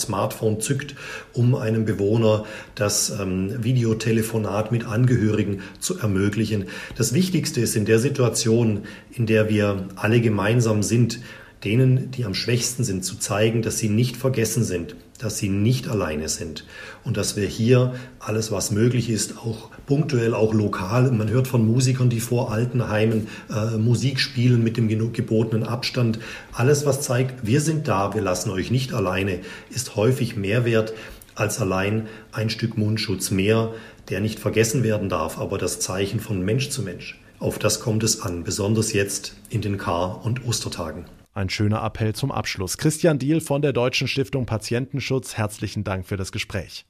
Zückt, 0.59 0.95
um 1.33 1.55
einem 1.55 1.85
Bewohner 1.85 2.45
das 2.75 3.11
ähm, 3.11 3.63
Videotelefonat 3.63 4.73
mit 4.73 4.85
Angehörigen 4.85 5.63
zu 5.81 5.99
ermöglichen. 5.99 6.67
Das 6.97 7.15
Wichtigste 7.15 7.61
ist 7.61 7.77
in 7.77 7.85
der 7.85 7.99
Situation, 7.99 8.83
in 9.13 9.27
der 9.27 9.49
wir 9.49 9.89
alle 9.97 10.21
gemeinsam 10.21 10.83
sind, 10.83 11.21
denen, 11.65 12.11
die 12.11 12.25
am 12.25 12.35
schwächsten 12.35 12.85
sind, 12.85 13.05
zu 13.05 13.17
zeigen, 13.19 13.63
dass 13.63 13.79
sie 13.79 13.89
nicht 13.89 14.17
vergessen 14.17 14.63
sind, 14.65 14.97
dass 15.19 15.39
sie 15.39 15.49
nicht 15.49 15.89
alleine 15.89 16.29
sind 16.29 16.65
und 17.05 17.17
dass 17.17 17.37
wir 17.37 17.47
hier 17.47 17.95
alles, 18.19 18.53
was 18.53 18.71
möglich 18.71 19.11
ist, 19.11 19.39
auch 19.39 19.71
punktuell, 19.87 20.35
auch 20.35 20.53
lokal, 20.53 21.11
man 21.13 21.31
hört 21.31 21.49
von 21.49 21.67
Musikern, 21.67 22.11
die 22.11 22.21
vor 22.21 22.53
Altenheimen 22.53 23.29
äh, 23.51 23.77
Musik 23.77 24.21
spielen 24.21 24.63
mit 24.63 24.77
dem 24.77 24.89
gebotenen 25.13 25.63
Abstand, 25.63 26.19
alles, 26.53 26.87
was 26.87 27.01
zeigt, 27.01 27.47
wir 27.47 27.61
sind 27.61 27.89
da, 27.89 28.15
wir 28.15 28.23
lassen 28.23 28.51
euch 28.51 28.71
nicht 28.71 28.93
alleine, 28.93 29.41
ist 29.71 29.97
häufig 29.97 30.37
mehr 30.37 30.65
wert 30.65 30.93
als 31.35 31.61
allein 31.61 32.09
ein 32.33 32.51
Stück 32.51 32.77
Mundschutz 32.79 33.31
mehr, 33.31 33.73
der 34.09 34.21
nicht 34.21 34.39
vergessen 34.39 34.83
werden 34.83 35.09
darf, 35.09 35.39
aber 35.39 35.59
das 35.59 35.81
Zeichen 35.81 36.21
von 36.21 36.43
Mensch 36.45 36.71
zu 36.71 36.83
Mensch. 36.83 37.21
Auf 37.39 37.59
das 37.59 37.81
kommt 37.81 38.03
es 38.03 38.23
an, 38.23 38.45
besonders 38.45 38.93
jetzt 38.93 39.35
in 39.51 39.61
den 39.61 39.77
Kar- 39.77 40.25
und 40.25 40.47
Ostertagen. 40.47 41.05
Ein 41.37 41.51
schöner 41.51 41.85
Appell 41.85 42.15
zum 42.15 42.33
Abschluss. 42.33 42.79
Christian 42.79 43.19
Diel 43.19 43.43
von 43.43 43.61
der 43.61 43.75
Deutschen 43.75 44.09
Stiftung 44.09 44.47
Patientenschutz, 44.47 45.37
herzlichen 45.37 45.85
Dank 45.85 46.07
für 46.07 46.17
das 46.17 46.33
Gespräch. 46.33 46.87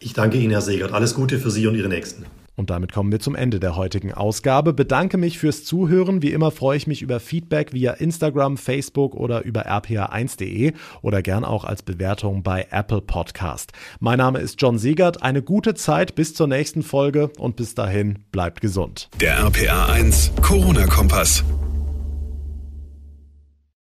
Ich 0.00 0.14
danke 0.14 0.38
Ihnen, 0.38 0.52
Herr 0.52 0.62
Segert. 0.62 0.92
Alles 0.92 1.14
Gute 1.14 1.38
für 1.38 1.50
Sie 1.50 1.66
und 1.66 1.74
Ihre 1.74 1.90
Nächsten. 1.90 2.24
Und 2.56 2.70
damit 2.70 2.92
kommen 2.92 3.12
wir 3.12 3.20
zum 3.20 3.34
Ende 3.34 3.60
der 3.60 3.76
heutigen 3.76 4.14
Ausgabe. 4.14 4.72
Bedanke 4.72 5.18
mich 5.18 5.38
fürs 5.38 5.64
Zuhören. 5.64 6.22
Wie 6.22 6.32
immer 6.32 6.50
freue 6.50 6.78
ich 6.78 6.86
mich 6.86 7.02
über 7.02 7.20
Feedback 7.20 7.74
via 7.74 7.92
Instagram, 7.92 8.56
Facebook 8.56 9.14
oder 9.14 9.44
über 9.44 9.66
rpa1.de 9.66 10.72
oder 11.02 11.20
gern 11.20 11.44
auch 11.44 11.64
als 11.64 11.82
Bewertung 11.82 12.42
bei 12.42 12.68
Apple 12.70 13.02
Podcast. 13.02 13.72
Mein 14.00 14.16
Name 14.16 14.38
ist 14.38 14.62
John 14.62 14.78
Siegert. 14.78 15.22
Eine 15.22 15.42
gute 15.42 15.74
Zeit 15.74 16.14
bis 16.14 16.32
zur 16.32 16.46
nächsten 16.46 16.82
Folge 16.82 17.30
und 17.36 17.56
bis 17.56 17.74
dahin 17.74 18.20
bleibt 18.32 18.62
gesund. 18.62 19.10
Der 19.20 19.40
RPA1 19.40 20.40
Corona-Kompass. 20.40 21.44